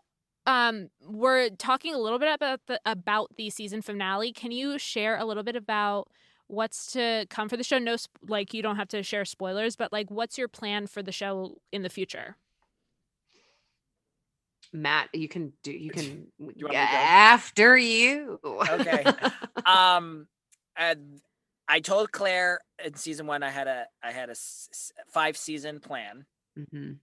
[0.47, 5.17] um were talking a little bit about the about the season finale can you share
[5.17, 6.09] a little bit about
[6.49, 7.97] what's to come for the show no
[8.29, 11.57] like you don't have to share spoilers but like what's your plan for the show
[11.73, 12.37] in the future
[14.75, 16.75] Matt, you can do you can you want me to go?
[16.75, 18.41] after you.
[18.45, 19.05] Okay.
[19.67, 20.27] um,
[20.77, 21.21] and
[21.69, 24.35] I told Claire in season one I had a I had a
[25.13, 26.27] five season plan.
[26.59, 26.99] Mhm.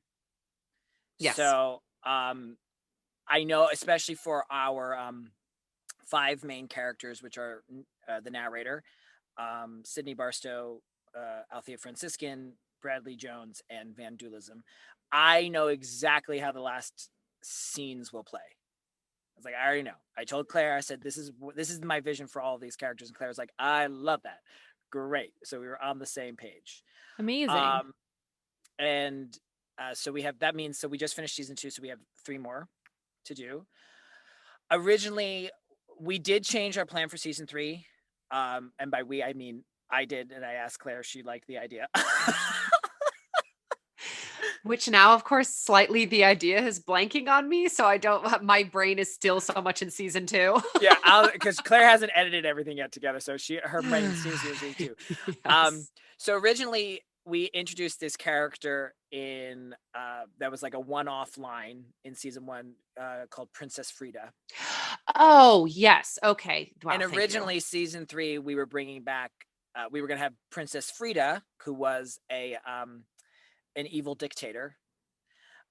[1.18, 1.38] Yes.
[1.38, 2.58] So um,
[3.28, 5.32] I know, especially for our um,
[6.06, 7.64] five main characters, which are
[8.10, 8.84] uh, the narrator,
[9.38, 10.82] um, Sydney Barstow,
[11.18, 14.62] uh, Althea Franciscan, Bradley Jones, and Van Dulism.
[15.12, 17.10] I know exactly how the last
[17.44, 18.40] scenes will play.
[18.40, 19.92] I was like, I already know.
[20.18, 22.76] I told Claire, I said, this is this is my vision for all of these
[22.76, 24.40] characters, and Claire was like, I love that.
[24.92, 25.34] Great.
[25.44, 26.84] So we were on the same page.
[27.18, 27.94] amazing Um,
[28.78, 29.38] and
[29.78, 32.00] uh, so we have that means so we just finished season two, so we have
[32.26, 32.68] three more
[33.26, 33.66] to do.
[34.70, 35.50] Originally,
[36.00, 37.86] we did change our plan for season three,
[38.32, 41.48] um, and by we I mean I did, and I asked Claire if she liked
[41.48, 41.88] the idea.
[44.64, 48.42] Which now, of course, slightly the idea is blanking on me, so I don't.
[48.44, 50.62] My brain is still so much in season two.
[50.80, 54.96] yeah, because Claire hasn't edited everything yet together, so she her brain seems to too.
[55.46, 55.86] Um,
[56.18, 62.16] so originally we introduced this character in uh, that was like a one-off line in
[62.16, 64.32] season one uh, called Princess Frida.
[65.16, 66.72] oh yes, okay.
[66.84, 69.32] Wow, and originally season three we were bringing back
[69.76, 73.04] uh, we were going to have princess frida who was a um
[73.76, 74.76] an evil dictator.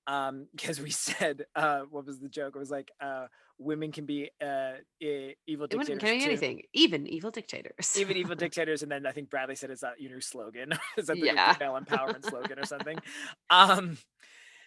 [0.06, 2.54] Um because we said uh what was the joke?
[2.56, 3.26] It was like uh
[3.58, 6.30] women can be uh e- evil it dictators carry too.
[6.30, 7.96] anything, even evil dictators.
[7.98, 10.72] even evil dictators and then i think bradley said is that your new slogan?
[10.96, 11.52] Is that the Yeah.
[11.54, 12.98] female empowerment slogan or something?
[13.50, 13.98] Um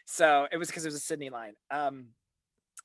[0.06, 1.54] so it was because it was a sydney line.
[1.72, 2.10] Um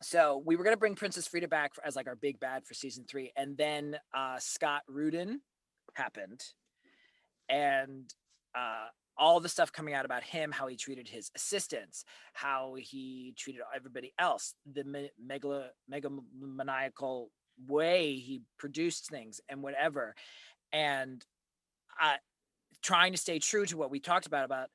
[0.01, 2.65] so we were going to bring princess frida back for, as like our big bad
[2.65, 5.41] for season three and then uh scott rudin
[5.95, 6.41] happened.
[7.49, 8.13] And
[8.57, 8.87] uh
[9.19, 12.05] all the stuff coming out about him how he treated his assistants
[12.35, 17.27] how he treated everybody else the me- megalo megalomaniacal
[17.67, 20.15] way he produced things and whatever.
[20.73, 21.25] And
[22.01, 22.17] uh,
[22.83, 24.69] trying to stay true to what we talked about about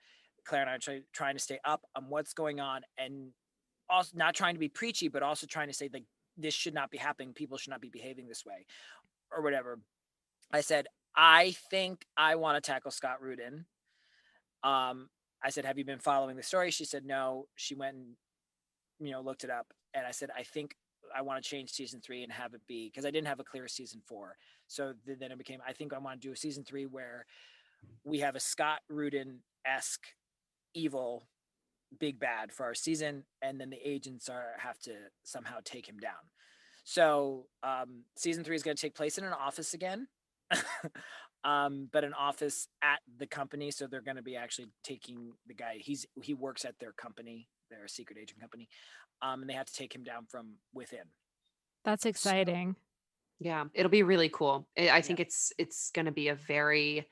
[0.45, 3.29] claire and i try, trying to stay up on what's going on and
[3.89, 6.03] also not trying to be preachy but also trying to say like
[6.35, 7.31] this should not be happening.
[7.31, 8.65] People should not be behaving this way
[9.31, 9.79] or whatever.
[10.51, 13.65] I said I think I want to tackle Scott Rudin.
[14.63, 15.09] Um,
[15.43, 18.15] I said, "Have you been following the story?" She said, "No." She went and
[18.99, 20.75] you know looked it up, and I said, "I think
[21.15, 23.43] I want to change season three and have it be because I didn't have a
[23.43, 24.37] clear season four.
[24.67, 27.25] So th- then it became I think I want to do a season three where
[28.03, 30.07] we have a Scott Rudin esque
[30.73, 31.27] evil
[31.99, 34.93] big bad for our season, and then the agents are have to
[35.23, 36.29] somehow take him down.
[36.83, 40.07] So um, season three is going to take place in an office again.
[41.43, 43.71] um, but an office at the company.
[43.71, 45.77] So they're going to be actually taking the guy.
[45.79, 48.67] He's he works at their company, their secret agent company,
[49.21, 51.05] um, and they have to take him down from within.
[51.83, 52.73] That's exciting.
[52.73, 52.79] So,
[53.39, 54.67] yeah, it'll be really cool.
[54.77, 55.25] I think yeah.
[55.25, 57.07] it's it's going to be a very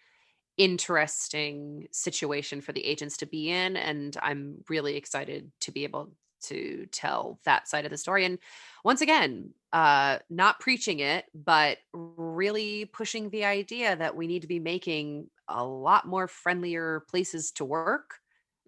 [0.57, 6.11] interesting situation for the agents to be in and i'm really excited to be able
[6.41, 8.39] to tell that side of the story and
[8.83, 14.47] once again uh not preaching it but really pushing the idea that we need to
[14.47, 18.19] be making a lot more friendlier places to work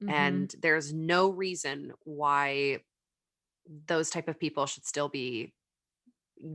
[0.01, 0.13] mm-hmm.
[0.13, 2.79] and there's no reason why
[3.87, 5.53] those type of people should still be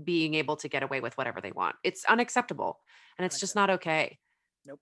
[0.05, 1.77] being able to get away with whatever they want.
[1.83, 2.81] It's unacceptable
[3.17, 4.19] and it's just not okay.
[4.67, 4.81] Nope.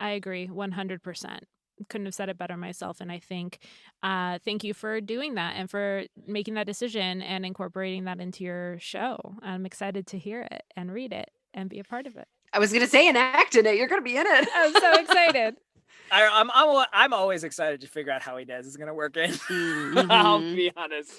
[0.00, 1.40] I agree 100%
[1.88, 3.00] couldn't have said it better myself.
[3.00, 3.58] And I think,
[4.02, 8.44] uh, thank you for doing that and for making that decision and incorporating that into
[8.44, 9.18] your show.
[9.42, 12.28] I'm excited to hear it and read it and be a part of it.
[12.52, 13.76] I was going to say and act in it.
[13.76, 14.48] You're going to be in it.
[14.54, 15.56] I'm so excited.
[16.10, 18.94] I, am I'm, I'm I'm always excited to figure out how Inez is going to
[18.94, 19.30] work in.
[19.48, 20.10] Mm-hmm.
[20.10, 21.12] I'll be honest.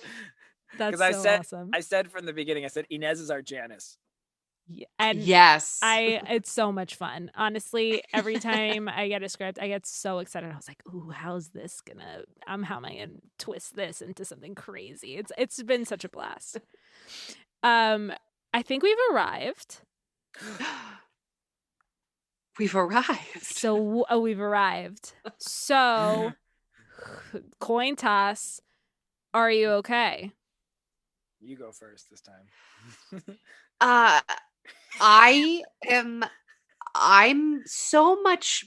[0.78, 1.72] That's so I said, awesome.
[1.74, 3.98] I said from the beginning, I said Inez is our Janice
[4.98, 5.80] and yes.
[5.82, 7.32] I it's so much fun.
[7.36, 10.52] Honestly every time i get a script i get so excited.
[10.52, 14.26] I was like ooh how's this gonna um how am i gonna twist this into
[14.26, 15.16] something crazy?
[15.16, 16.60] It's it's been such a blast.
[17.64, 18.12] Um
[18.54, 19.82] i think we've arrived.
[22.58, 23.42] We've arrived.
[23.42, 25.14] So oh, we've arrived.
[25.38, 26.34] So
[27.60, 28.60] coin toss.
[29.34, 30.34] Are you okay?
[31.40, 33.24] You go first this time.
[33.80, 34.20] Uh
[35.00, 36.24] I am
[36.96, 38.66] I'm so much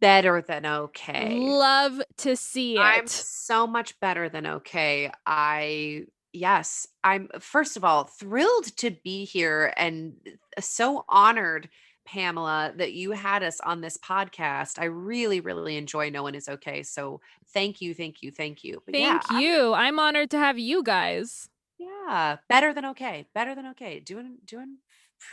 [0.00, 1.38] better than okay.
[1.38, 2.80] Love to see it.
[2.80, 5.10] I'm so much better than okay.
[5.26, 10.14] I yes, I'm first of all thrilled to be here and
[10.60, 11.68] so honored
[12.06, 14.78] Pamela that you had us on this podcast.
[14.78, 16.82] I really really enjoy No One Is Okay.
[16.82, 17.20] So
[17.54, 18.82] thank you, thank you, thank you.
[18.84, 19.72] But thank yeah, you.
[19.72, 21.48] I'm honored to have you guys.
[21.78, 23.26] Yeah, better than okay.
[23.34, 24.00] Better than okay.
[24.00, 24.78] Doing doing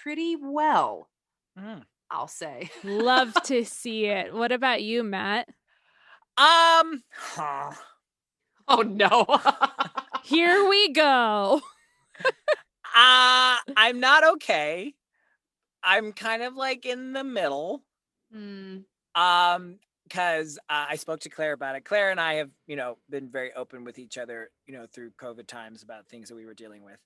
[0.04, 1.10] pretty well.
[1.58, 1.84] Mm.
[2.10, 2.70] I'll say.
[2.84, 4.34] Love to see it.
[4.34, 5.48] What about you, Matt?
[6.38, 7.04] Um.
[7.14, 7.72] Huh.
[8.68, 9.26] Oh no.
[10.24, 11.62] Here we go.
[12.96, 14.94] uh I'm not okay.
[15.84, 17.84] I'm kind of like in the middle.
[18.36, 18.84] Mm.
[19.16, 21.86] Um because uh, I spoke to Claire about it.
[21.86, 25.12] Claire and I have, you know, been very open with each other, you know, through
[25.12, 27.00] COVID times about things that we were dealing with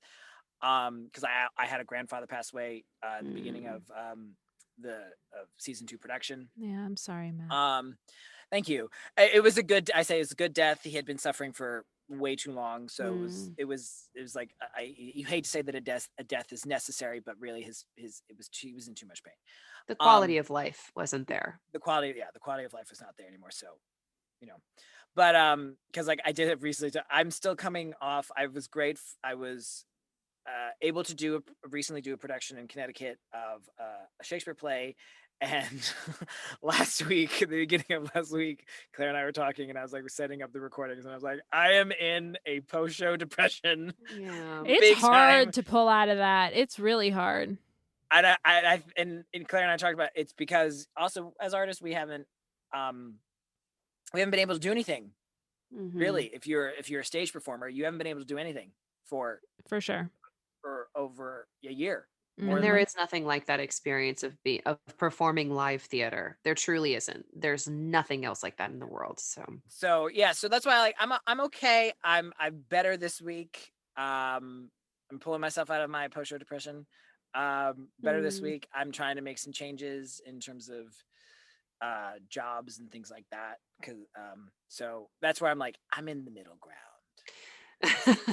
[0.62, 3.36] um because i i had a grandfather pass away uh, at the mm.
[3.36, 4.32] beginning of um
[4.80, 4.95] the
[5.34, 6.49] of season two production.
[6.58, 7.97] Yeah i'm sorry man um
[8.51, 8.89] thank you.
[9.18, 10.82] It was a good i say it was a good death.
[10.84, 13.16] He had been suffering for way too long so mm.
[13.16, 16.08] it was it was it was like i you hate to say that a death
[16.20, 19.24] a death is necessary but really his his it was he was in too much
[19.24, 19.34] pain.
[19.88, 21.60] The quality um, of life wasn't there.
[21.74, 23.68] the quality yeah the quality of life was not there anymore so
[24.41, 24.58] you know.
[25.16, 28.99] But um because like i did it recently i'm still coming off i was great
[29.24, 29.86] i was
[30.48, 34.54] uh, able to do a, recently do a production in Connecticut of uh, a Shakespeare
[34.54, 34.96] play.
[35.41, 35.93] And
[36.62, 39.91] last week, the beginning of last week, Claire and I were talking, and I was
[39.91, 43.18] like setting up the recordings, and I was like, I am in a post show
[43.18, 43.93] depression.
[44.18, 45.52] Yeah, it's hard time.
[45.52, 46.54] to pull out of that.
[46.54, 47.58] It's really hard.
[48.12, 51.54] And I, I, I and, and Claire and I talked about it's because also as
[51.54, 52.28] artists we haven't,
[52.74, 53.16] um,
[54.14, 55.12] we haven't been able to do anything.
[55.78, 56.00] Mm-hmm.
[56.00, 58.72] Really, if you're if you're a stage performer, you haven't been able to do anything
[59.04, 60.10] for for sure
[60.66, 62.07] for over a year.
[62.38, 66.38] And there is nothing like that experience of being of performing live theater.
[66.43, 67.26] There truly isn't.
[67.34, 69.22] There's nothing else like that in the world.
[69.22, 71.93] So So yeah, so that's why I like I'm I'm okay.
[72.03, 73.72] I'm I'm better this week.
[73.95, 74.70] Um
[75.09, 76.86] I'm pulling myself out of my post show depression.
[77.34, 78.24] Um better mm.
[78.24, 78.68] this week.
[78.74, 80.88] I'm trying to make some changes in terms of
[81.82, 86.26] uh jobs and things like that cuz um so that's where I'm like I'm in
[86.26, 86.95] the middle ground.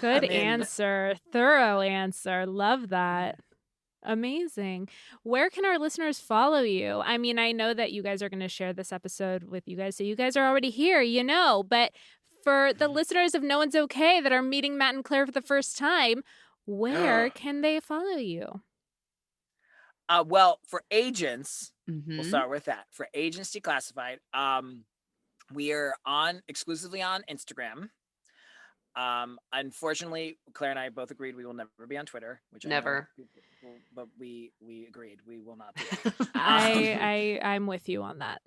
[0.01, 1.15] Good answer.
[1.33, 2.47] Thorough answer.
[2.47, 3.41] Love that.
[4.05, 4.89] Amazing.
[5.23, 7.01] Where can our listeners follow you?
[7.05, 9.77] I mean, I know that you guys are going to share this episode with you
[9.77, 11.93] guys, so you guys are already here, you know, but
[12.43, 15.41] for the listeners of No One's Okay that are meeting Matt and Claire for the
[15.41, 16.23] first time,
[16.67, 18.63] where can they follow you?
[20.09, 22.17] Uh, well, for agents, Mhm.
[22.19, 22.87] we'll start with that.
[22.91, 24.85] For agents declassified, um,
[25.53, 27.91] we are on exclusively on Instagram.
[28.95, 32.69] Um, unfortunately, Claire and I both agreed we will never be on Twitter, which I
[32.69, 33.09] know Never.
[33.17, 35.83] people- people- but we we agreed we will not be.
[36.03, 36.13] there.
[36.35, 38.43] I I I'm with you on that.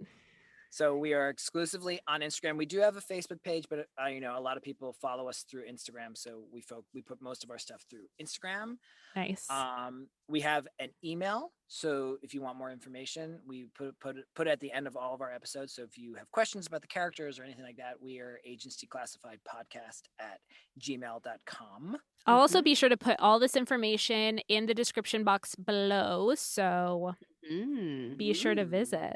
[0.76, 2.58] So we are exclusively on Instagram.
[2.58, 5.30] We do have a Facebook page, but uh, you know a lot of people follow
[5.30, 8.76] us through Instagram, so we folk we put most of our stuff through Instagram.
[9.16, 9.50] Nice.
[9.50, 14.26] Um, we have an email, so if you want more information, we put put it
[14.36, 15.74] put it at the end of all of our episodes.
[15.74, 18.76] So if you have questions about the characters or anything like that, we are Agents
[18.84, 20.42] Declassified Podcast at
[20.82, 21.96] gmail.com.
[22.26, 22.64] I'll also Mhm.
[22.66, 27.14] be sure to put all this information in the description box below, so
[27.50, 28.18] Mm.
[28.18, 29.16] be sure to visit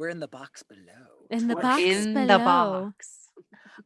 [0.00, 1.26] We're in the box below.
[1.30, 2.26] in the What- box in below.
[2.26, 3.16] the box.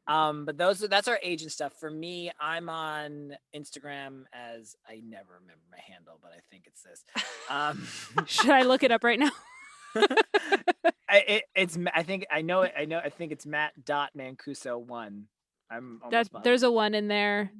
[0.08, 1.72] Um, but those are that's our agent stuff.
[1.78, 6.82] For me, I'm on Instagram as I never remember my handle, but I think it's
[6.82, 7.04] this.
[7.48, 7.86] Um,
[8.26, 9.30] Should I look it up right now?
[11.08, 12.72] I, it, it's I think I know it.
[12.76, 12.98] I know.
[12.98, 15.26] I think it's Matt dot Mancuso one.
[15.76, 17.50] I'm That there's a one in there.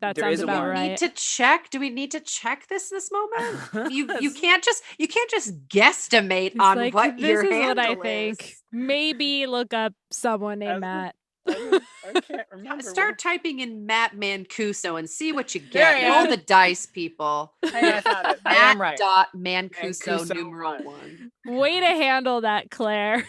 [0.00, 0.68] That There sounds is a about one.
[0.70, 0.88] right.
[0.90, 1.70] Need to check.
[1.70, 3.92] Do we need to check this this moment?
[3.92, 7.50] You you can't just you can't just guesstimate It's on like, what this your is
[7.52, 8.54] handle what I think.
[8.72, 11.14] Maybe look up someone named As- Matt.
[11.46, 11.80] I,
[12.16, 12.84] I can't remember.
[12.84, 15.96] Start typing in Matt Mancuso and see what you get.
[15.96, 16.30] I Roll am.
[16.30, 17.52] the dice, people.
[17.60, 18.40] What, hey, I found it.
[18.46, 18.96] I Matt am right.
[18.98, 21.32] dot Mancuso Mancuso numeral one.
[21.44, 21.56] one.
[21.58, 23.26] Way to handle that, Claire.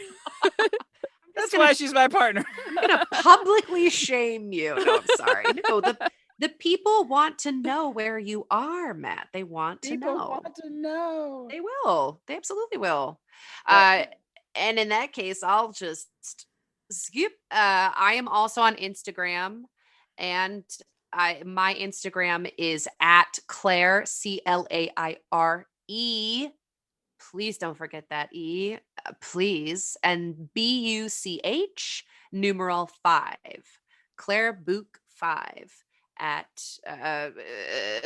[1.36, 2.44] That's gonna- why she's my partner.
[2.68, 4.76] I'm gonna publicly shame you.
[4.84, 5.46] No, I'm sorry.
[5.70, 5.98] No, the
[6.40, 9.28] the people want to know where you are, Matt.
[9.34, 10.28] They want to People know.
[10.44, 11.48] want to know.
[11.50, 12.22] They will.
[12.28, 13.20] They absolutely will.
[13.68, 14.06] But- Uh,
[14.56, 16.08] and in that case, I'll just
[16.92, 17.32] skip.
[17.50, 19.64] Uh, I am also on Instagram,
[20.20, 20.64] and
[21.12, 26.50] I my Instagram is at Claire C L A I R E.
[27.32, 33.64] Please don't forget that E, uh, please, and B U C H numeral five,
[34.18, 35.72] Claire Book five
[36.20, 36.46] at
[36.88, 37.30] uh, uh,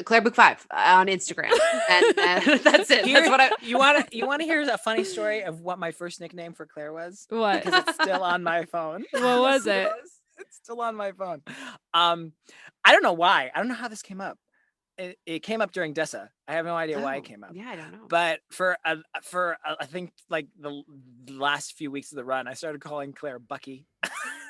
[0.06, 1.52] Claire Book five on Instagram,
[1.90, 2.16] and
[2.64, 3.06] that's it.
[3.06, 3.52] Here- That's what I.
[3.62, 6.54] you want to you want to hear a funny story of what my first nickname
[6.54, 7.26] for Claire was?
[7.30, 7.64] What?
[7.64, 9.04] Because it's still on my phone.
[9.12, 9.92] What was it?
[10.40, 11.42] It's still on my phone.
[11.94, 12.32] Um,
[12.86, 13.52] I don't know why.
[13.54, 14.38] I don't know how this came up.
[14.98, 16.30] It, it came up during Dessa.
[16.48, 17.52] I have no idea why Oh, it came up.
[17.54, 18.08] Yeah, I don't know.
[18.10, 20.82] But for a, for a, I think like the,
[21.30, 23.86] last few weeks of the run, I started calling Claire Bucky.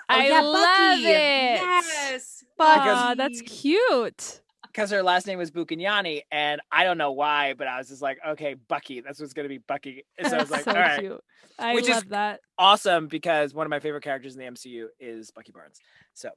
[0.10, 0.54] I oh, yeah, love
[1.00, 1.04] Bucky.
[1.06, 1.62] it.
[1.62, 4.42] Yes, Aw, that's cute.
[4.68, 8.02] because her last name was Bukinyani, and I don't know why, but I was just
[8.02, 10.06] like, okay, Bucky, that's what's gonna be Bucky.
[10.18, 11.22] And so I was like, so all right, cute.
[11.60, 12.40] I Which is- love that.
[12.58, 15.80] awesome, because one of my favorite characters in the MCU is Bucky Barnes.
[16.14, 16.30] So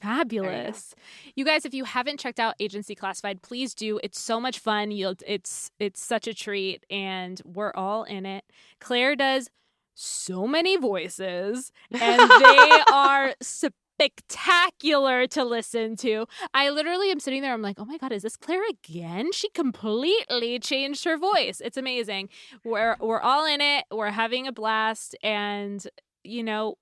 [0.00, 0.94] Fabulous.
[1.34, 3.98] You guys, if you haven't checked out Agents Declassified, please do.
[4.02, 4.90] It's so much fun.
[4.90, 8.44] You'll it's it's such a treat and we're all in it.
[8.80, 9.48] Claire does
[9.94, 16.26] so many voices and they are spectacular to listen to.
[16.52, 19.32] I literally am sitting there I'm like, "Oh my god, is this Claire again?
[19.32, 21.62] She completely changed her voice.
[21.64, 22.28] It's amazing.
[22.64, 23.84] We're we're all in it.
[23.90, 25.86] We're having a blast and
[26.26, 26.76] you know,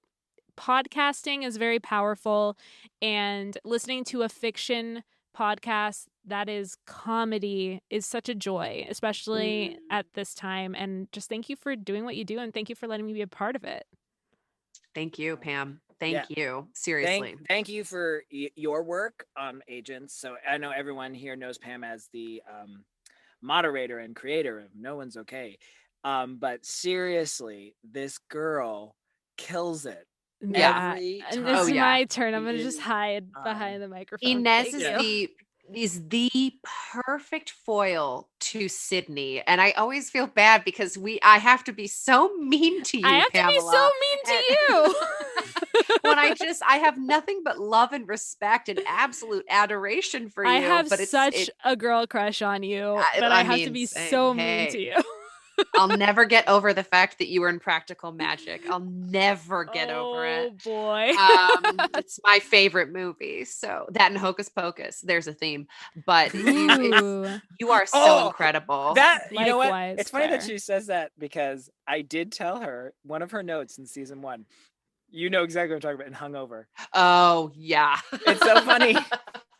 [0.57, 2.57] podcasting is very powerful
[3.02, 5.02] and listening to a fiction
[5.36, 9.78] podcast that is comedy is such a joy especially Mm.
[9.90, 12.76] at this time and just thank you for doing what you do and thank you
[12.76, 13.84] for letting me be a part of it
[14.94, 15.80] Thank you, Pam.
[15.98, 16.24] Thank Yeah.
[16.28, 16.68] you.
[16.72, 17.18] Seriously.
[17.34, 20.14] thank, thank you for y- your work on Agents.
[20.14, 22.84] So I know everyone here knows Pam as the um,
[23.42, 25.59] moderator and creator of No One's Okay.
[26.05, 28.94] Um, but seriously, this girl
[29.36, 30.07] kills it.
[30.41, 31.55] Yeah Every and time.
[31.55, 31.80] it's Oh, yeah.
[31.82, 34.99] my turn i'm gonna just is, hide um, behind the microphone Inez Thank is you.
[34.99, 35.30] the
[35.80, 36.53] is the
[37.07, 41.87] perfect foil to Sydney, and I always feel bad because we I have to be
[41.87, 43.55] so mean to you, i have Pamela.
[43.55, 44.95] to be so mean to you
[46.03, 50.51] when I just I have nothing but love and respect and absolute adoration for you.
[50.51, 53.43] I have but it's, such it- a girl crush on you I- that I, I
[53.45, 54.11] have to be same.
[54.11, 54.95] so mean to you.
[55.76, 58.62] I'll never get over the fact that you were in Practical Magic.
[58.68, 60.52] I'll never get over it.
[60.66, 61.11] Oh boy.
[61.11, 63.44] um, it's my favorite movie.
[63.44, 65.66] So that and Hocus Pocus, there's a theme.
[66.07, 68.94] But you, you are so Oh, incredible.
[68.94, 69.70] That you know what?
[69.70, 73.42] Likewise, It's funny that she says that because I did tell her one of her
[73.42, 74.46] notes in season one.
[75.14, 76.64] You know exactly what I'm talking about And Hungover.
[76.92, 77.96] oh yeah,
[78.26, 78.96] It's so funny.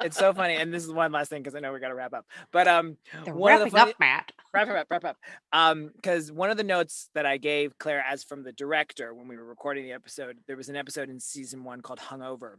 [0.03, 0.57] It's so funny.
[0.57, 2.27] And this is one last thing because I know we got to wrap up.
[2.53, 4.33] But um, They're one of the wrapping funny, up, Matt.
[4.53, 5.17] wrap up, wrap up.
[5.53, 9.29] Um, because one of the notes that I gave Claire as from the director when
[9.29, 12.57] we were recording the episode, there was an episode in season one called Hungover.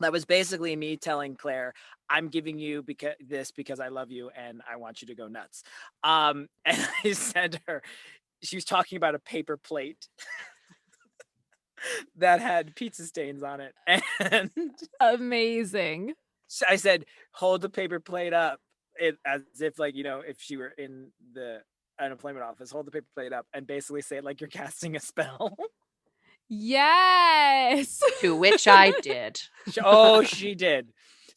[0.00, 1.72] that was basically me telling Claire,
[2.08, 5.26] I'm giving you because this because I love you and I want you to go
[5.26, 5.64] nuts.
[6.04, 7.82] Um, and I said to her,
[8.42, 10.06] she was talking about a paper plate
[12.16, 13.74] that had pizza stains on it.
[14.20, 14.50] And
[15.00, 16.14] Amazing.
[16.68, 18.60] I said, hold the paper plate up
[18.98, 21.60] it, as if like, you know, if she were in the
[22.00, 25.56] unemployment office, hold the paper plate up and basically say like you're casting a spell.
[26.48, 28.00] Yes.
[28.20, 29.40] To which I did.
[29.84, 30.88] Oh, she did.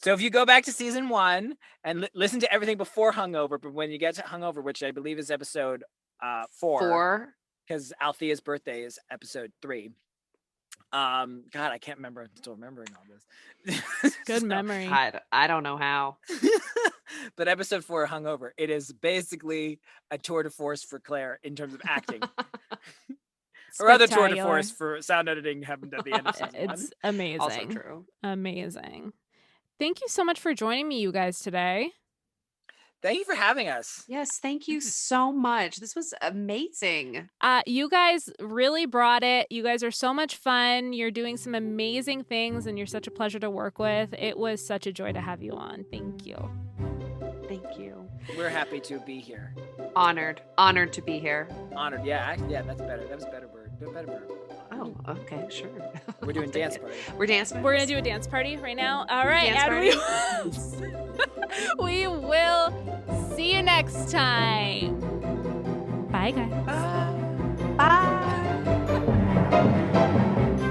[0.03, 3.61] So if you go back to season one and li- listen to everything before Hungover,
[3.61, 5.83] but when you get to Hungover, which I believe is episode
[6.23, 7.33] uh, four, Four.
[7.67, 9.91] because Althea's birthday is episode three.
[10.93, 12.21] Um, God, I can't remember.
[12.21, 13.81] I'm still remembering all this.
[14.25, 14.87] Good So- memory.
[14.87, 16.17] I don't know how.
[17.37, 19.79] but episode four, Hungover, it is basically
[20.09, 22.21] a tour de force for Claire in terms of acting,
[23.79, 26.73] or other tour de force for sound editing happened at the end of season one.
[26.73, 27.39] It's amazing.
[27.41, 28.05] Also true.
[28.23, 29.13] Amazing.
[29.79, 31.91] Thank you so much for joining me, you guys, today.
[33.01, 34.03] Thank you for having us.
[34.07, 34.79] Yes, thank you
[35.09, 35.77] so much.
[35.77, 37.29] This was amazing.
[37.41, 39.47] Uh, you guys really brought it.
[39.49, 40.93] You guys are so much fun.
[40.93, 44.13] You're doing some amazing things, and you're such a pleasure to work with.
[44.17, 45.85] It was such a joy to have you on.
[45.91, 46.37] Thank you.
[47.47, 48.07] Thank you.
[48.37, 49.53] We're happy to be here.
[49.95, 50.41] Honored.
[50.57, 51.49] Honored to be here.
[51.75, 52.05] Honored.
[52.05, 53.05] Yeah, act- yeah, that's better.
[53.07, 53.71] That was better word.
[53.93, 54.29] Better word.
[54.81, 55.69] Oh, okay, sure.
[56.21, 56.95] We're doing dance party.
[57.15, 57.61] We're dancing.
[57.61, 59.05] We're gonna do a dance party right now.
[59.09, 60.73] All right, Dance
[61.79, 62.73] and we, we will
[63.35, 64.99] see you next time.
[66.09, 66.65] Bye, guys.
[67.77, 68.31] Bye.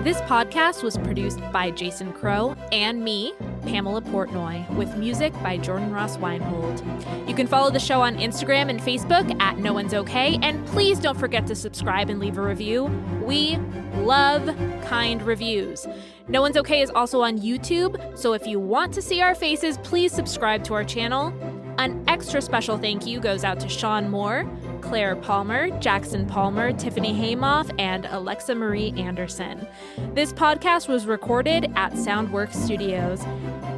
[0.03, 3.33] This podcast was produced by Jason Crow and me,
[3.63, 6.83] Pamela Portnoy, with music by Jordan Ross Weinhold.
[7.29, 10.99] You can follow the show on Instagram and Facebook at No One's Okay, and please
[10.99, 12.85] don't forget to subscribe and leave a review.
[13.23, 13.57] We
[13.99, 14.47] love
[14.85, 15.87] kind reviews.
[16.29, 19.79] No One's Okay is also on YouTube, so if you want to see our faces,
[19.79, 21.35] please subscribe to our channel.
[21.79, 24.45] An extra special thank you goes out to Sean Moore,
[24.81, 29.67] Claire Palmer, Jackson Palmer, Tiffany Haymoff, and Alexa Marie Anderson.
[30.15, 33.23] This podcast was recorded at Soundworks Studios.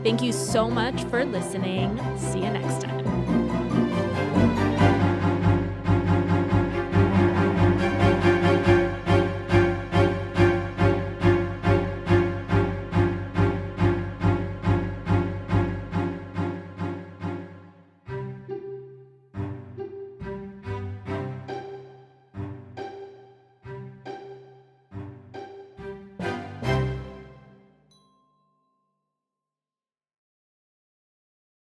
[0.03, 2.01] Thank you so much for listening.
[2.19, 2.85] See you next